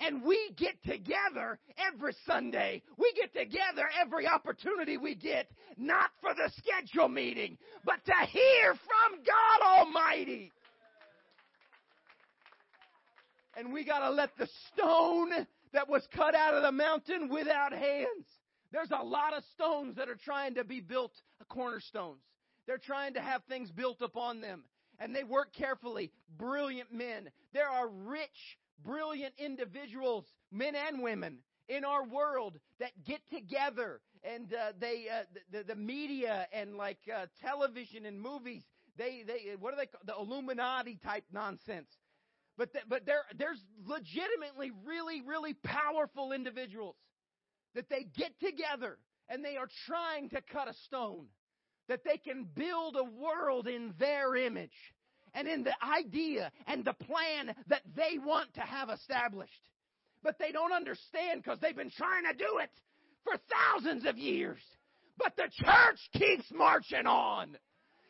[0.00, 2.82] And we get together every Sunday.
[2.96, 8.74] We get together every opportunity we get, not for the schedule meeting, but to hear
[8.74, 10.50] from God Almighty.
[13.56, 18.26] And we gotta let the stone that was cut out of the mountain without hands.
[18.72, 22.22] There's a lot of stones that are trying to be built uh, cornerstones.
[22.66, 24.62] They're trying to have things built upon them.
[24.98, 26.12] And they work carefully.
[26.38, 27.30] Brilliant men.
[27.52, 31.38] There are rich, brilliant individuals, men and women,
[31.70, 36.98] in our world that get together and uh, they uh, the, the media and like
[37.14, 38.62] uh, television and movies
[38.98, 40.04] they they what are they called?
[40.04, 41.88] the Illuminati type nonsense
[42.58, 46.96] but th- but there there's legitimately really really powerful individuals
[47.74, 48.98] that they get together
[49.28, 51.26] and they are trying to cut a stone
[51.88, 54.92] that they can build a world in their image
[55.34, 59.52] and in the idea and the plan that they want to have established.
[60.22, 62.70] But they don't understand because they've been trying to do it
[63.24, 64.60] for thousands of years.
[65.18, 67.56] But the church keeps marching on.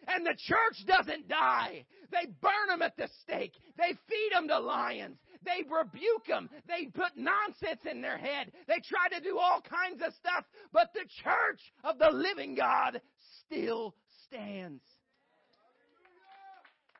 [0.08, 1.84] And the church doesn't die.
[2.10, 3.52] They burn them at the stake.
[3.76, 5.18] They feed them to lions.
[5.44, 6.48] They rebuke them.
[6.66, 8.50] They put nonsense in their head.
[8.66, 10.44] They try to do all kinds of stuff.
[10.72, 13.00] But the church of the living God
[13.46, 13.94] still
[14.26, 14.82] stands.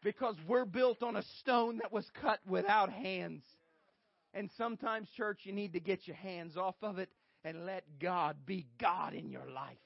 [0.03, 3.43] Because we're built on a stone that was cut without hands.
[4.33, 7.11] And sometimes, church, you need to get your hands off of it
[7.45, 9.77] and let God be God in your life.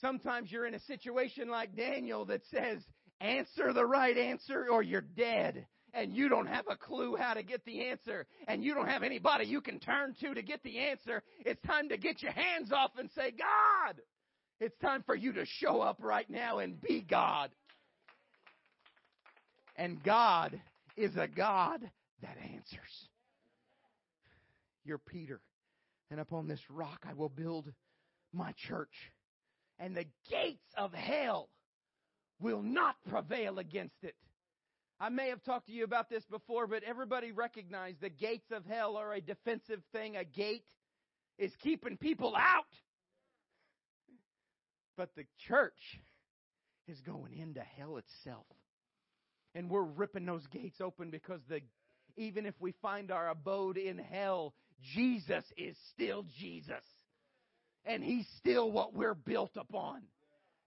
[0.00, 2.82] Sometimes you're in a situation like Daniel that says,
[3.20, 5.66] answer the right answer or you're dead.
[5.94, 8.26] And you don't have a clue how to get the answer.
[8.48, 11.22] And you don't have anybody you can turn to to get the answer.
[11.44, 14.00] It's time to get your hands off and say, God,
[14.58, 17.50] it's time for you to show up right now and be God.
[19.76, 20.60] And God
[20.96, 21.80] is a God
[22.20, 23.08] that answers.
[24.84, 25.40] You're Peter,
[26.10, 27.72] and upon this rock I will build
[28.32, 29.12] my church,
[29.78, 31.48] and the gates of hell
[32.40, 34.16] will not prevail against it.
[34.98, 38.64] I may have talked to you about this before, but everybody recognize the gates of
[38.66, 40.16] hell are a defensive thing.
[40.16, 40.66] A gate
[41.38, 42.66] is keeping people out.
[44.96, 46.00] But the church
[46.86, 48.46] is going into hell itself.
[49.54, 51.60] And we're ripping those gates open because the
[52.16, 54.54] even if we find our abode in hell,
[54.94, 56.84] Jesus is still Jesus.
[57.84, 60.02] And he's still what we're built upon.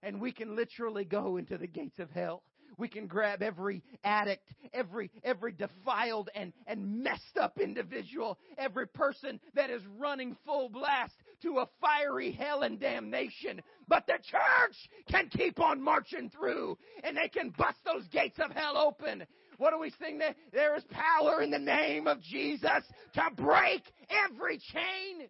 [0.02, 2.42] And we can literally go into the gates of hell.
[2.78, 9.40] We can grab every addict, every, every defiled and, and messed up individual, every person
[9.54, 13.60] that is running full blast to a fiery hell and damnation.
[13.88, 14.76] But the church
[15.10, 19.24] can keep on marching through and they can bust those gates of hell open.
[19.58, 20.34] What do we sing there?
[20.52, 22.82] There is power in the name of Jesus
[23.14, 25.28] to break every chain.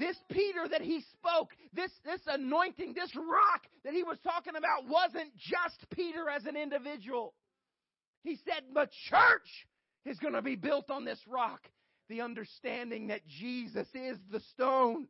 [0.00, 4.88] This Peter that he spoke, this, this anointing, this rock that he was talking about
[4.88, 7.34] wasn't just Peter as an individual.
[8.22, 9.66] He said the church
[10.06, 11.60] is going to be built on this rock.
[12.08, 15.06] The understanding that Jesus is the stone.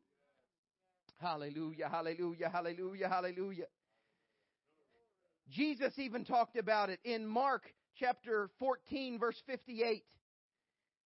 [1.20, 3.66] Hallelujah, hallelujah, hallelujah, hallelujah.
[5.50, 7.62] Jesus even talked about it in Mark
[7.96, 10.02] chapter 14, verse 58.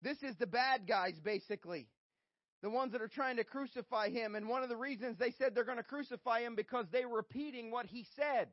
[0.03, 1.87] This is the bad guys, basically.
[2.61, 4.35] The ones that are trying to crucify him.
[4.35, 7.17] And one of the reasons they said they're going to crucify him because they were
[7.17, 8.47] repeating what he said.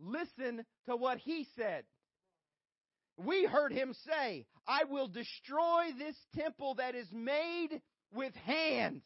[0.00, 1.84] Listen to what he said.
[3.16, 7.80] We heard him say, I will destroy this temple that is made
[8.12, 9.02] with hands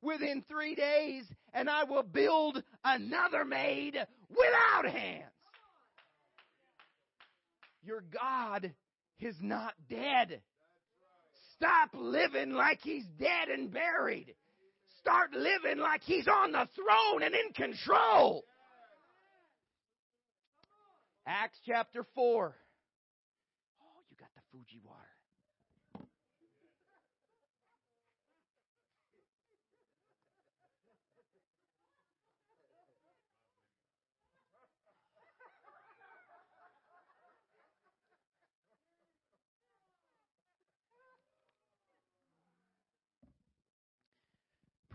[0.00, 1.24] within three days,
[1.54, 3.94] and I will build another made
[4.28, 5.24] without hands.
[7.84, 8.72] Your God
[9.20, 10.40] is not dead.
[11.62, 14.34] Stop living like he's dead and buried.
[14.98, 18.42] Start living like he's on the throne and in control.
[21.24, 22.56] Acts chapter 4.
[23.80, 25.02] Oh, you got the Fuji water.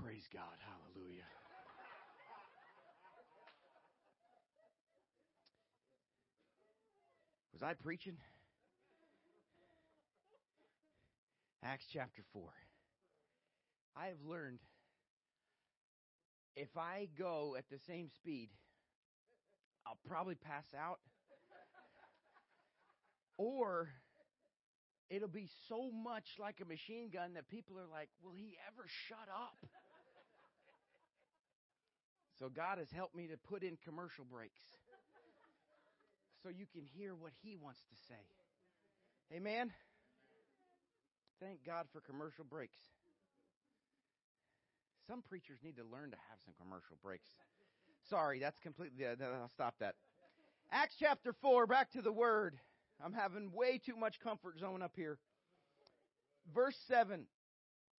[0.07, 0.55] Praise God.
[0.63, 1.27] Hallelujah.
[7.51, 8.15] Was I preaching?
[11.61, 12.41] Acts chapter 4.
[13.97, 14.59] I have learned
[16.55, 18.47] if I go at the same speed,
[19.85, 20.99] I'll probably pass out.
[23.37, 23.89] or
[25.09, 28.87] it'll be so much like a machine gun that people are like, will he ever
[29.09, 29.67] shut up?
[32.39, 34.61] So God has helped me to put in commercial breaks
[36.43, 39.35] so you can hear what he wants to say.
[39.35, 39.71] Amen?
[41.41, 42.77] Thank God for commercial breaks.
[45.07, 47.29] Some preachers need to learn to have some commercial breaks.
[48.09, 49.05] Sorry, that's completely.
[49.05, 49.95] Uh, I'll stop that.
[50.71, 52.55] Acts chapter 4, back to the word.
[53.03, 55.17] I'm having way too much comfort zone up here.
[56.53, 57.25] Verse 7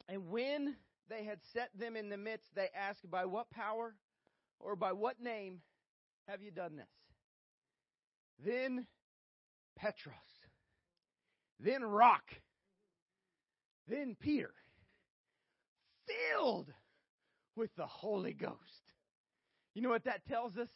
[0.09, 0.77] And when
[1.09, 3.94] they had set them in the midst, they asked, By what power
[4.61, 5.61] or by what name
[6.27, 6.87] have you done this?
[8.45, 8.87] Then
[9.77, 10.15] Petros,
[11.61, 12.25] then Rock,
[13.89, 14.53] then Peter,
[16.07, 16.73] filled
[17.57, 18.93] with the Holy Ghost.
[19.75, 20.69] You know what that tells us?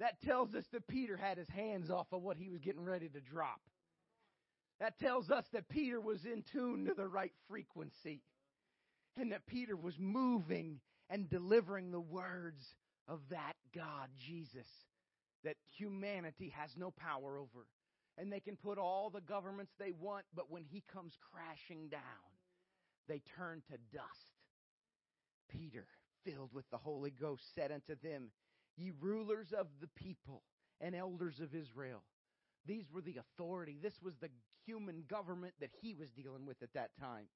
[0.00, 3.08] That tells us that Peter had his hands off of what he was getting ready
[3.08, 3.60] to drop.
[4.78, 8.22] That tells us that Peter was in tune to the right frequency
[9.16, 10.78] and that Peter was moving
[11.10, 12.64] and delivering the words
[13.08, 14.66] of that God, Jesus,
[15.44, 17.66] that humanity has no power over.
[18.16, 22.00] And they can put all the governments they want, but when he comes crashing down,
[23.08, 24.28] they turn to dust.
[25.48, 25.86] Peter,
[26.24, 28.30] filled with the Holy Ghost, said unto them,
[28.76, 30.42] Ye rulers of the people
[30.80, 32.02] and elders of Israel.
[32.66, 33.78] These were the authority.
[33.80, 34.28] This was the
[34.66, 37.26] human government that he was dealing with at that time.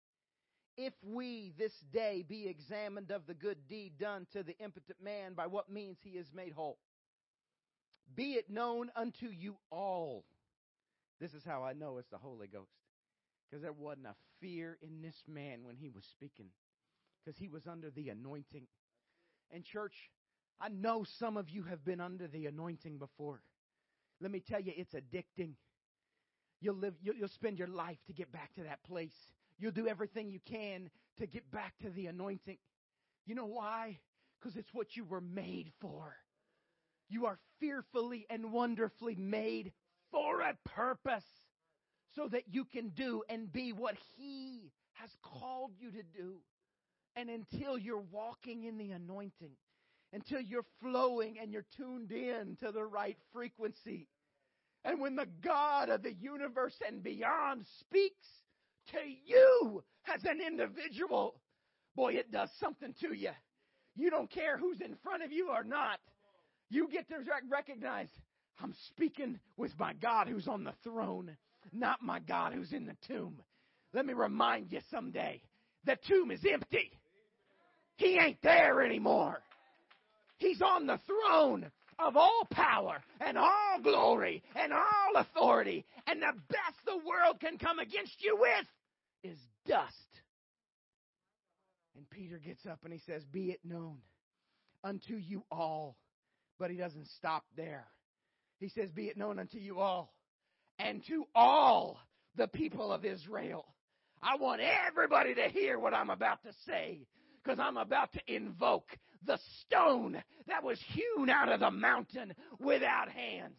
[0.76, 5.34] If we this day be examined of the good deed done to the impotent man,
[5.34, 6.78] by what means he is made whole,
[8.14, 10.24] be it known unto you all.
[11.20, 12.72] This is how I know it's the Holy Ghost.
[13.48, 16.46] Because there wasn't a fear in this man when he was speaking.
[17.24, 18.66] Because he was under the anointing.
[19.50, 20.10] And, church,
[20.60, 23.42] I know some of you have been under the anointing before.
[24.20, 25.52] Let me tell you, it's addicting.
[26.60, 29.16] You'll live, you'll, spend your life to get back to that place.
[29.62, 32.58] You'll do everything you can to get back to the anointing.
[33.26, 34.00] You know why?
[34.40, 36.16] Because it's what you were made for.
[37.08, 39.70] You are fearfully and wonderfully made
[40.10, 41.24] for a purpose
[42.16, 46.38] so that you can do and be what He has called you to do.
[47.14, 49.52] And until you're walking in the anointing,
[50.12, 54.08] until you're flowing and you're tuned in to the right frequency.
[54.84, 58.41] And when the God of the universe and beyond speaks
[58.90, 59.82] to you
[60.12, 61.34] as an individual,
[61.94, 63.30] boy, it does something to you.
[63.96, 65.98] You don't care who's in front of you or not.
[66.70, 67.16] You get to
[67.50, 68.08] recognize
[68.60, 71.36] I'm speaking with my God who's on the throne,
[71.72, 73.40] not my God who's in the tomb.
[73.92, 75.42] Let me remind you someday
[75.84, 76.90] the tomb is empty.
[77.96, 79.42] He ain't there anymore.
[80.38, 81.70] He's on the throne
[82.02, 85.84] of all power and all glory and all authority.
[86.06, 88.66] And the best the world can come against you with
[89.32, 89.94] is dust.
[91.96, 93.98] And Peter gets up and he says, Be it known
[94.82, 95.96] unto you all.
[96.58, 97.86] But he doesn't stop there.
[98.58, 100.12] He says, Be it known unto you all
[100.78, 101.98] and to all
[102.36, 103.66] the people of Israel.
[104.22, 107.06] I want everybody to hear what I'm about to say
[107.42, 108.86] because I'm about to invoke
[109.26, 113.56] the stone that was hewn out of the mountain without hands.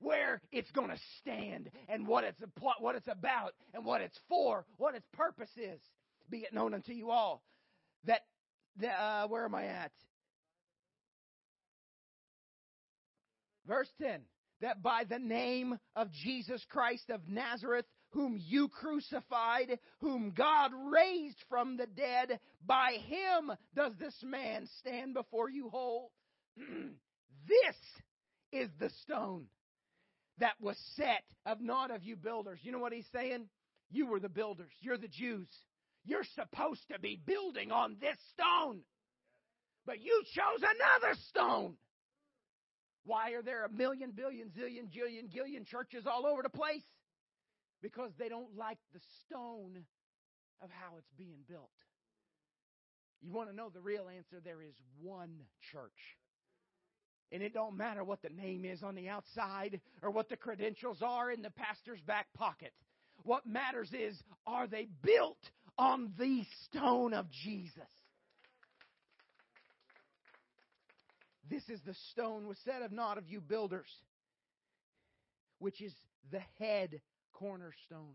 [0.00, 2.40] Where it's going to stand and what it's
[2.78, 5.80] what it's about and what it's for, what its purpose is.
[6.30, 7.42] Be it known unto you all
[8.04, 8.20] that,
[8.80, 9.90] that uh, where am I at?
[13.66, 14.20] Verse 10
[14.60, 21.38] that by the name of Jesus Christ of Nazareth, whom you crucified, whom God raised
[21.48, 26.10] from the dead, by him does this man stand before you whole.
[26.56, 27.76] this
[28.52, 29.46] is the stone
[30.38, 32.60] that was set of not of you builders.
[32.62, 33.48] You know what he's saying?
[33.90, 34.72] You were the builders.
[34.80, 35.48] You're the Jews.
[36.04, 38.80] You're supposed to be building on this stone.
[39.86, 41.74] But you chose another stone.
[43.04, 46.82] Why are there a million, billion, zillion, jillion, gillion churches all over the place?
[47.82, 49.84] Because they don't like the stone
[50.60, 51.70] of how it's being built.
[53.20, 54.40] You want to know the real answer?
[54.42, 55.40] There is one
[55.72, 56.16] church.
[57.30, 60.98] And it don't matter what the name is on the outside or what the credentials
[61.02, 62.72] are in the pastor's back pocket.
[63.24, 65.38] What matters is, are they built
[65.76, 67.82] on the stone of Jesus?
[71.50, 73.88] This is the stone was said of not of you builders,
[75.58, 75.92] which is
[76.30, 77.00] the head
[77.38, 78.14] cornerstone.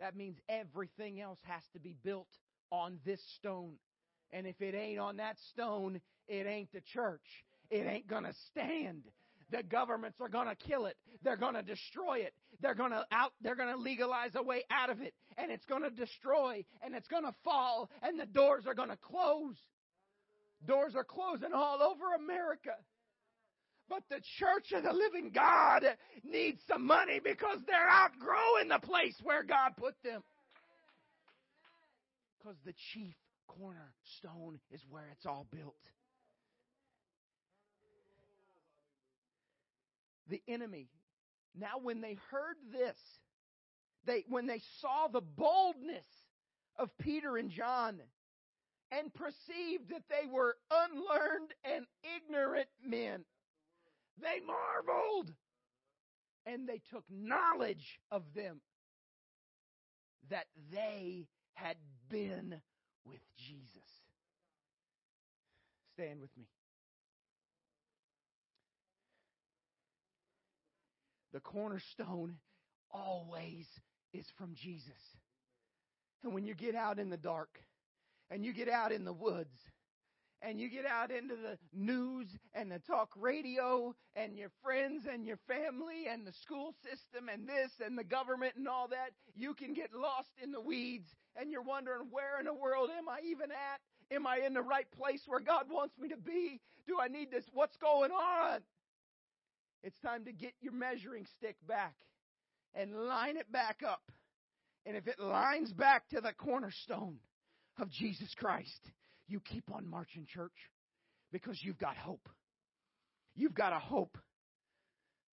[0.00, 2.28] That means everything else has to be built
[2.70, 3.74] on this stone.
[4.32, 7.20] And if it ain't on that stone, it ain't the church.
[7.70, 9.02] It ain't going to stand.
[9.50, 10.96] The governments are going to kill it.
[11.22, 12.32] They're going to destroy it.
[12.60, 15.66] They're going to out they're going to legalize a way out of it and it's
[15.66, 19.56] going to destroy and it's going to fall and the doors are going to close.
[20.66, 22.70] Doors are closing all over America.
[23.92, 25.84] But the church of the living God
[26.24, 30.22] needs some money because they're outgrowing the place where God put them.
[32.38, 33.14] Because the chief
[33.46, 35.76] cornerstone is where it's all built.
[40.30, 40.88] The enemy,
[41.54, 42.96] now when they heard this,
[44.06, 46.06] they when they saw the boldness
[46.78, 48.00] of Peter and John
[48.90, 51.84] and perceived that they were unlearned and
[52.16, 53.26] ignorant men,
[54.20, 55.32] they marveled
[56.46, 58.60] and they took knowledge of them
[60.30, 61.76] that they had
[62.08, 62.60] been
[63.04, 63.88] with Jesus.
[65.94, 66.46] Stand with me.
[71.32, 72.36] The cornerstone
[72.90, 73.66] always
[74.12, 74.92] is from Jesus.
[76.22, 77.58] And when you get out in the dark
[78.30, 79.58] and you get out in the woods
[80.42, 85.24] and you get out into the news and the talk radio and your friends and
[85.24, 89.54] your family and the school system and this and the government and all that, you
[89.54, 93.20] can get lost in the weeds and you're wondering, where in the world am I
[93.24, 93.80] even at?
[94.14, 96.60] Am I in the right place where God wants me to be?
[96.86, 97.44] Do I need this?
[97.54, 98.60] What's going on?
[99.82, 101.94] It's time to get your measuring stick back
[102.74, 104.02] and line it back up.
[104.84, 107.18] And if it lines back to the cornerstone
[107.78, 108.90] of Jesus Christ,
[109.28, 110.52] you keep on marching, church,
[111.32, 112.28] because you've got hope.
[113.34, 114.18] You've got a hope.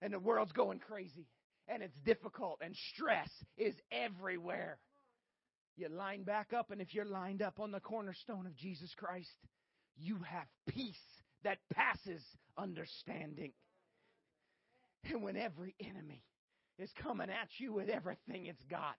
[0.02, 1.28] And the world's going crazy,
[1.68, 4.80] and it's difficult, and stress is everywhere.
[5.76, 9.30] You line back up, and if you're lined up on the cornerstone of Jesus Christ,
[9.98, 10.96] you have peace
[11.44, 12.22] that passes
[12.58, 13.52] understanding.
[15.04, 16.24] And when every enemy
[16.78, 18.96] is coming at you with everything it's got,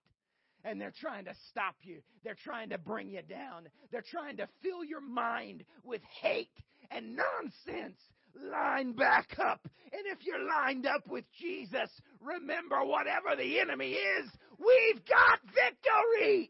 [0.63, 2.01] and they're trying to stop you.
[2.23, 3.67] They're trying to bring you down.
[3.91, 6.51] They're trying to fill your mind with hate
[6.89, 7.97] and nonsense.
[8.33, 9.67] Line back up.
[9.91, 11.89] And if you're lined up with Jesus,
[12.21, 16.49] remember whatever the enemy is, we've got victory.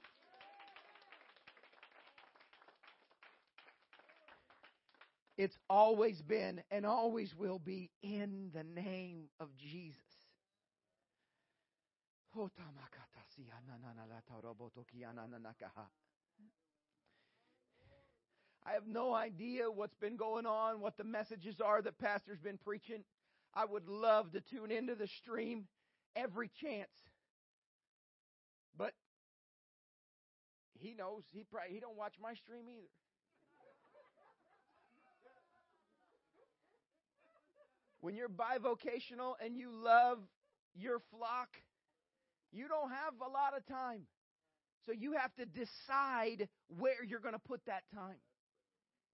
[5.38, 9.98] It's always been and always will be in the name of Jesus.
[18.66, 22.58] I have no idea what's been going on, what the messages are that Pastor's been
[22.58, 23.04] preaching.
[23.54, 25.68] I would love to tune into the stream
[26.16, 26.92] every chance.
[28.78, 28.94] But
[30.80, 32.88] he knows he probably he don't watch my stream either.
[38.00, 40.18] When you're bivocational and you love
[40.74, 41.50] your flock,
[42.52, 44.02] you don't have a lot of time.
[44.86, 46.50] So you have to decide
[46.80, 48.20] where you're going to put that time.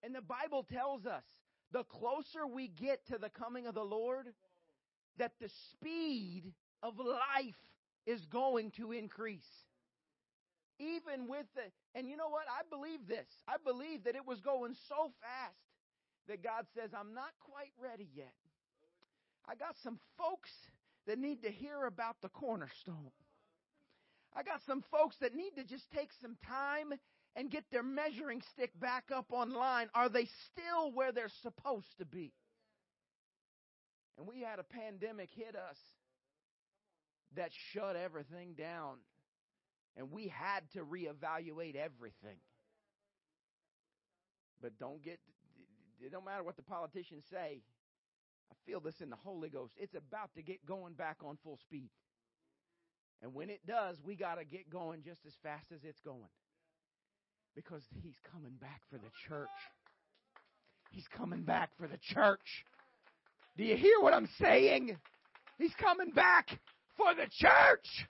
[0.04, 1.24] And the Bible tells us
[1.72, 4.28] the closer we get to the coming of the Lord,
[5.18, 7.56] that the speed of life
[8.06, 9.50] is going to increase.
[10.80, 11.64] Even with the,
[11.96, 12.46] and you know what?
[12.48, 13.28] I believe this.
[13.48, 15.58] I believe that it was going so fast
[16.28, 18.34] that God says, I'm not quite ready yet.
[19.50, 20.52] I got some folks
[21.08, 23.12] that need to hear about the cornerstone.
[24.36, 26.94] I got some folks that need to just take some time
[27.36, 29.90] and get their measuring stick back up online.
[29.94, 32.34] Are they still where they're supposed to be?
[34.18, 35.78] And we had a pandemic hit us
[37.36, 38.98] that shut everything down.
[39.96, 42.38] And we had to reevaluate everything.
[44.62, 45.20] But don't get,
[46.00, 47.62] it don't matter what the politicians say.
[48.52, 49.74] I feel this in the Holy Ghost.
[49.78, 51.90] It's about to get going back on full speed.
[53.22, 56.30] And when it does, we got to get going just as fast as it's going.
[57.56, 59.50] Because he's coming back for the church.
[60.92, 62.66] He's coming back for the church.
[63.58, 64.96] Do you hear what I'm saying?
[65.58, 66.48] He's coming back
[66.96, 68.08] for the church.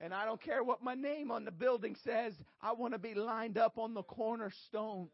[0.00, 3.14] And I don't care what my name on the building says, I want to be
[3.14, 5.08] lined up on the cornerstone.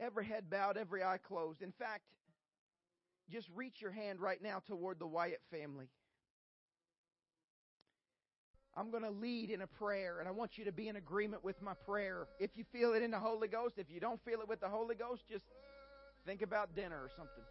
[0.00, 1.62] Every head bowed, every eye closed.
[1.62, 2.02] In fact,
[3.30, 5.88] just reach your hand right now toward the Wyatt family.
[8.74, 11.44] I'm going to lead in a prayer, and I want you to be in agreement
[11.44, 12.26] with my prayer.
[12.40, 14.68] If you feel it in the Holy Ghost, if you don't feel it with the
[14.68, 15.44] Holy Ghost, just
[16.24, 17.44] think about dinner or something.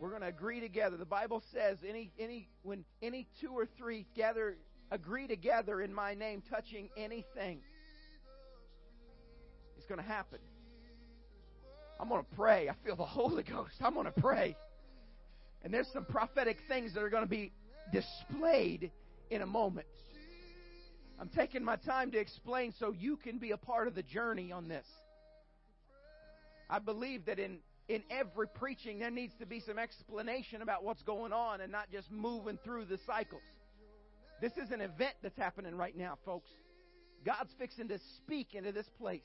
[0.00, 0.96] We're going to agree together.
[0.96, 4.56] The Bible says any any when any two or three gather
[4.90, 7.60] agree together in my name touching anything
[9.84, 10.38] it's going to happen.
[12.04, 12.68] I'm going to pray.
[12.68, 13.76] I feel the Holy Ghost.
[13.80, 14.54] I'm going to pray.
[15.62, 17.50] And there's some prophetic things that are going to be
[17.94, 18.90] displayed
[19.30, 19.86] in a moment.
[21.18, 24.52] I'm taking my time to explain so you can be a part of the journey
[24.52, 24.84] on this.
[26.68, 31.02] I believe that in, in every preaching there needs to be some explanation about what's
[31.04, 33.40] going on and not just moving through the cycles.
[34.42, 36.50] This is an event that's happening right now, folks.
[37.24, 39.24] God's fixing to speak into this place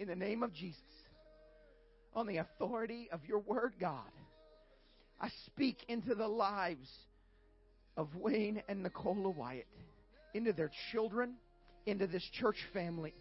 [0.00, 0.82] in the name of Jesus.
[2.14, 4.10] On the authority of your word, God.
[5.20, 6.88] I speak into the lives
[7.96, 9.66] of Wayne and Nicola Wyatt,
[10.34, 11.34] into their children,
[11.86, 13.14] into this church family.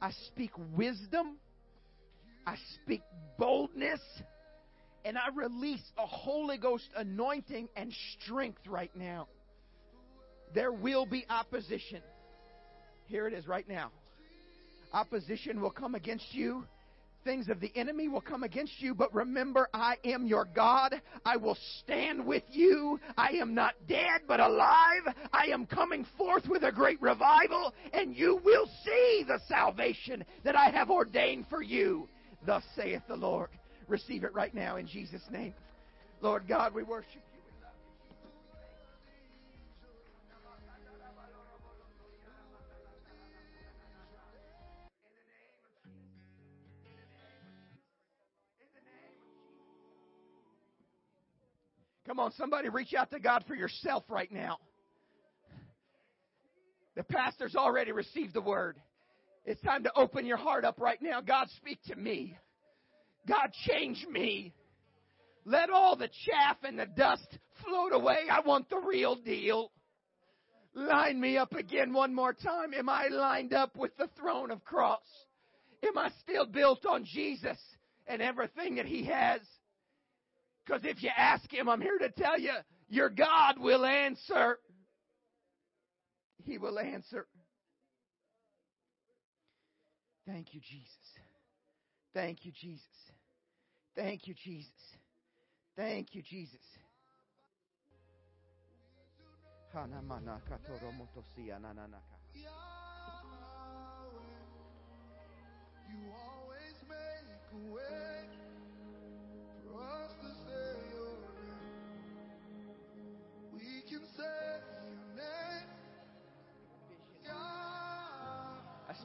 [0.00, 1.36] I speak wisdom.
[2.46, 3.02] I speak
[3.38, 4.00] boldness.
[5.04, 9.28] And I release a Holy Ghost anointing and strength right now.
[10.54, 12.02] There will be opposition.
[13.06, 13.90] Here it is right now.
[14.92, 16.64] Opposition will come against you
[17.26, 20.94] things of the enemy will come against you, but remember, I am your God.
[21.26, 22.98] I will stand with you.
[23.18, 25.02] I am not dead, but alive.
[25.32, 30.56] I am coming forth with a great revival, and you will see the salvation that
[30.56, 32.08] I have ordained for you.
[32.46, 33.50] Thus saith the Lord.
[33.88, 35.52] Receive it right now in Jesus' name.
[36.22, 37.22] Lord God, we worship
[52.06, 54.58] Come on, somebody reach out to God for yourself right now.
[56.94, 58.76] The pastor's already received the word.
[59.44, 61.20] It's time to open your heart up right now.
[61.20, 62.36] God, speak to me.
[63.28, 64.54] God, change me.
[65.44, 67.26] Let all the chaff and the dust
[67.64, 68.26] float away.
[68.30, 69.70] I want the real deal.
[70.74, 72.74] Line me up again one more time.
[72.74, 75.00] Am I lined up with the throne of cross?
[75.86, 77.58] Am I still built on Jesus
[78.06, 79.40] and everything that He has?
[80.66, 82.52] Because if you ask Him, I'm here to tell you,
[82.88, 84.58] your God will answer.
[86.44, 87.26] He will answer.
[90.26, 90.90] Thank you, Jesus.
[92.12, 92.82] Thank you, Jesus.
[93.94, 94.70] Thank you, Jesus.
[95.76, 96.60] Thank you, Jesus.
[105.88, 108.28] You always make a way
[109.64, 110.25] for us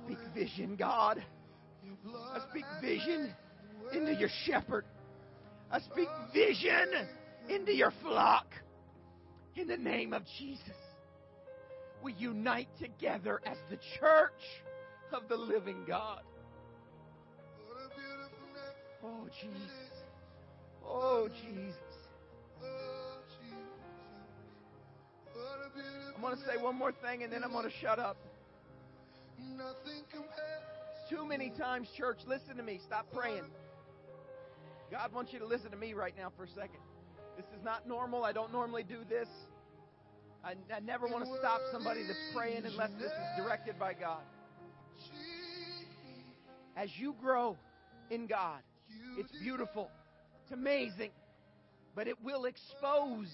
[0.06, 1.24] speak vision, God.
[2.34, 3.34] I speak vision
[3.94, 4.86] into your shepherd.
[5.72, 6.88] I speak vision
[7.50, 8.48] into your flock.
[9.56, 10.78] In the name of Jesus,
[12.02, 14.32] we unite together as the church
[15.14, 16.22] of the living God.
[19.04, 19.72] Oh, Jesus.
[20.86, 21.76] Oh, Jesus.
[26.16, 28.18] I'm going to say one more thing and then I'm going to shut up.
[31.10, 32.80] Too many times, church, listen to me.
[32.86, 33.44] Stop praying.
[34.90, 36.80] God wants you to listen to me right now for a second.
[37.36, 38.24] This is not normal.
[38.24, 39.28] I don't normally do this.
[40.44, 44.22] I, I never want to stop somebody that's praying unless this is directed by God.
[46.76, 47.58] As you grow
[48.10, 48.60] in God,
[49.18, 49.90] it's beautiful,
[50.44, 51.12] it's amazing,
[51.96, 53.28] but it will expose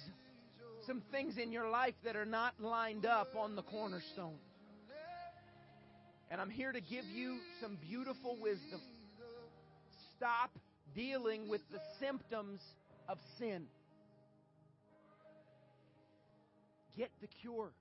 [0.85, 4.37] some things in your life that are not lined up on the cornerstone.
[6.29, 8.81] And I'm here to give you some beautiful wisdom.
[10.17, 10.51] Stop
[10.93, 12.59] dealing with the symptoms
[13.07, 13.65] of sin.
[16.97, 17.71] Get the cure.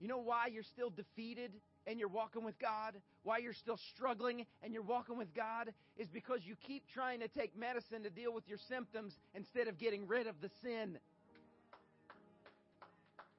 [0.00, 1.52] You know why you're still defeated
[1.86, 2.94] and you're walking with God?
[3.22, 5.72] Why you're still struggling and you're walking with God?
[5.98, 9.78] Is because you keep trying to take medicine to deal with your symptoms instead of
[9.78, 10.98] getting rid of the sin.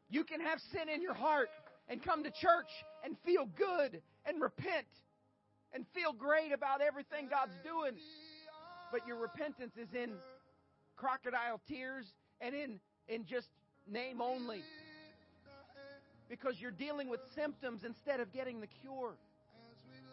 [0.10, 1.50] You can have sin in your heart
[1.90, 2.70] and come to church
[3.04, 4.88] and feel good and repent
[5.74, 7.94] and feel great about everything God's doing.
[8.92, 10.12] But your repentance is in
[10.98, 12.06] crocodile tears
[12.42, 13.48] and in, in just
[13.90, 14.62] name only.
[16.30, 19.14] Because you're dealing with symptoms instead of getting the cure.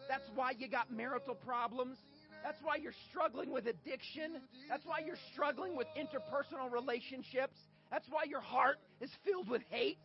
[0.09, 1.97] That's why you got marital problems.
[2.43, 4.41] That's why you're struggling with addiction.
[4.69, 7.57] That's why you're struggling with interpersonal relationships.
[7.91, 9.97] That's why your heart is filled with hate.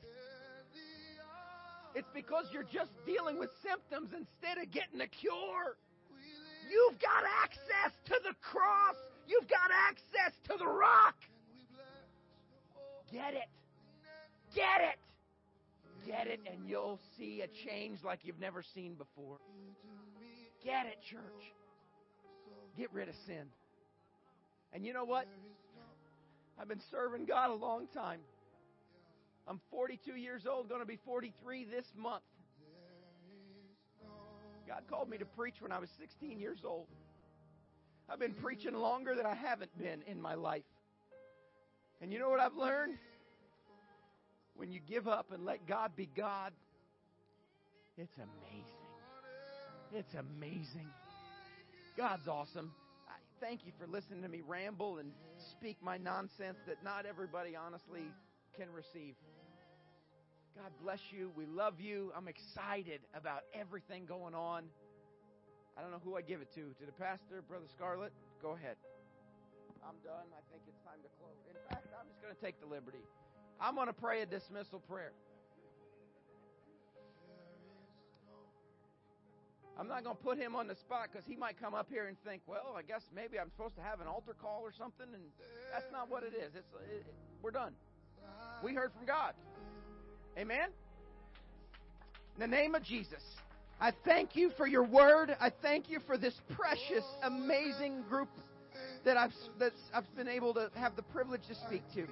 [1.95, 5.77] It's because you're just dealing with symptoms instead of getting a cure.
[6.71, 8.97] You've got access to the cross.
[9.27, 11.15] You've got access to the rock.
[13.13, 13.49] Get it.
[14.55, 14.99] Get it.
[16.07, 19.39] Get it, and you'll see a change like you've never seen before.
[20.65, 21.23] Get it, church.
[22.77, 23.47] Get rid of sin.
[24.73, 25.27] And you know what?
[26.61, 28.21] I've been serving God a long time.
[29.47, 32.23] I'm 42 years old, going to be 43 this month.
[34.67, 36.87] God called me to preach when I was 16 years old.
[38.09, 40.65] I've been preaching longer than I haven't been in my life.
[42.01, 42.97] And you know what I've learned?
[44.57, 46.53] When you give up and let God be God,
[47.97, 48.65] it's amazing.
[49.93, 50.89] It's amazing.
[51.97, 52.73] God's awesome.
[53.09, 55.13] I thank you for listening to me ramble and
[55.51, 58.11] speak my nonsense that not everybody honestly
[58.57, 59.15] can receive.
[60.55, 61.31] God bless you.
[61.35, 62.13] We love you.
[62.17, 64.65] I'm excited about everything going on.
[65.77, 66.71] I don't know who I give it to.
[66.79, 68.13] To the pastor, Brother Scarlett?
[68.41, 68.77] Go ahead.
[69.83, 70.31] I'm done.
[70.31, 71.35] I think it's time to close.
[71.51, 73.03] In fact, I'm just going to take the liberty.
[73.61, 75.13] I'm going to pray a dismissal prayer.
[79.75, 82.07] I'm not going to put him on the spot because he might come up here
[82.07, 85.11] and think, well, I guess maybe I'm supposed to have an altar call or something,
[85.11, 85.23] and
[85.75, 86.55] that's not what it is.
[86.55, 87.05] It's it,
[87.43, 87.75] we're done.
[88.65, 89.35] We heard from God.
[90.39, 90.69] Amen.
[92.35, 93.23] In the name of Jesus,
[93.79, 95.37] I thank you for your word.
[95.39, 98.31] I thank you for this precious, amazing group
[99.05, 102.07] that I've that I've been able to have the privilege to speak to.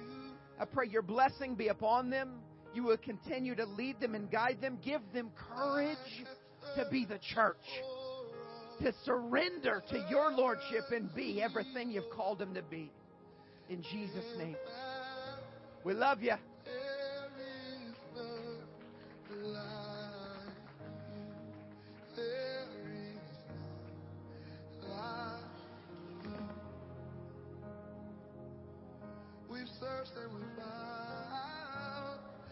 [0.59, 2.35] I pray your blessing be upon them.
[2.75, 4.77] You will continue to lead them and guide them.
[4.85, 5.97] Give them courage
[6.75, 7.57] to be the church,
[8.79, 12.91] to surrender to your lordship and be everything you've called them to be.
[13.69, 14.55] In Jesus' name.
[15.85, 16.31] We love you.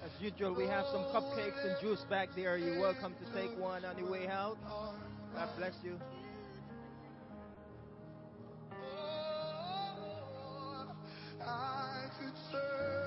[0.03, 2.58] As usual, we have some cupcakes and juice back there.
[2.58, 4.58] You're welcome to take one on the way out.
[5.34, 5.98] God bless you.
[11.41, 13.01] I could serve.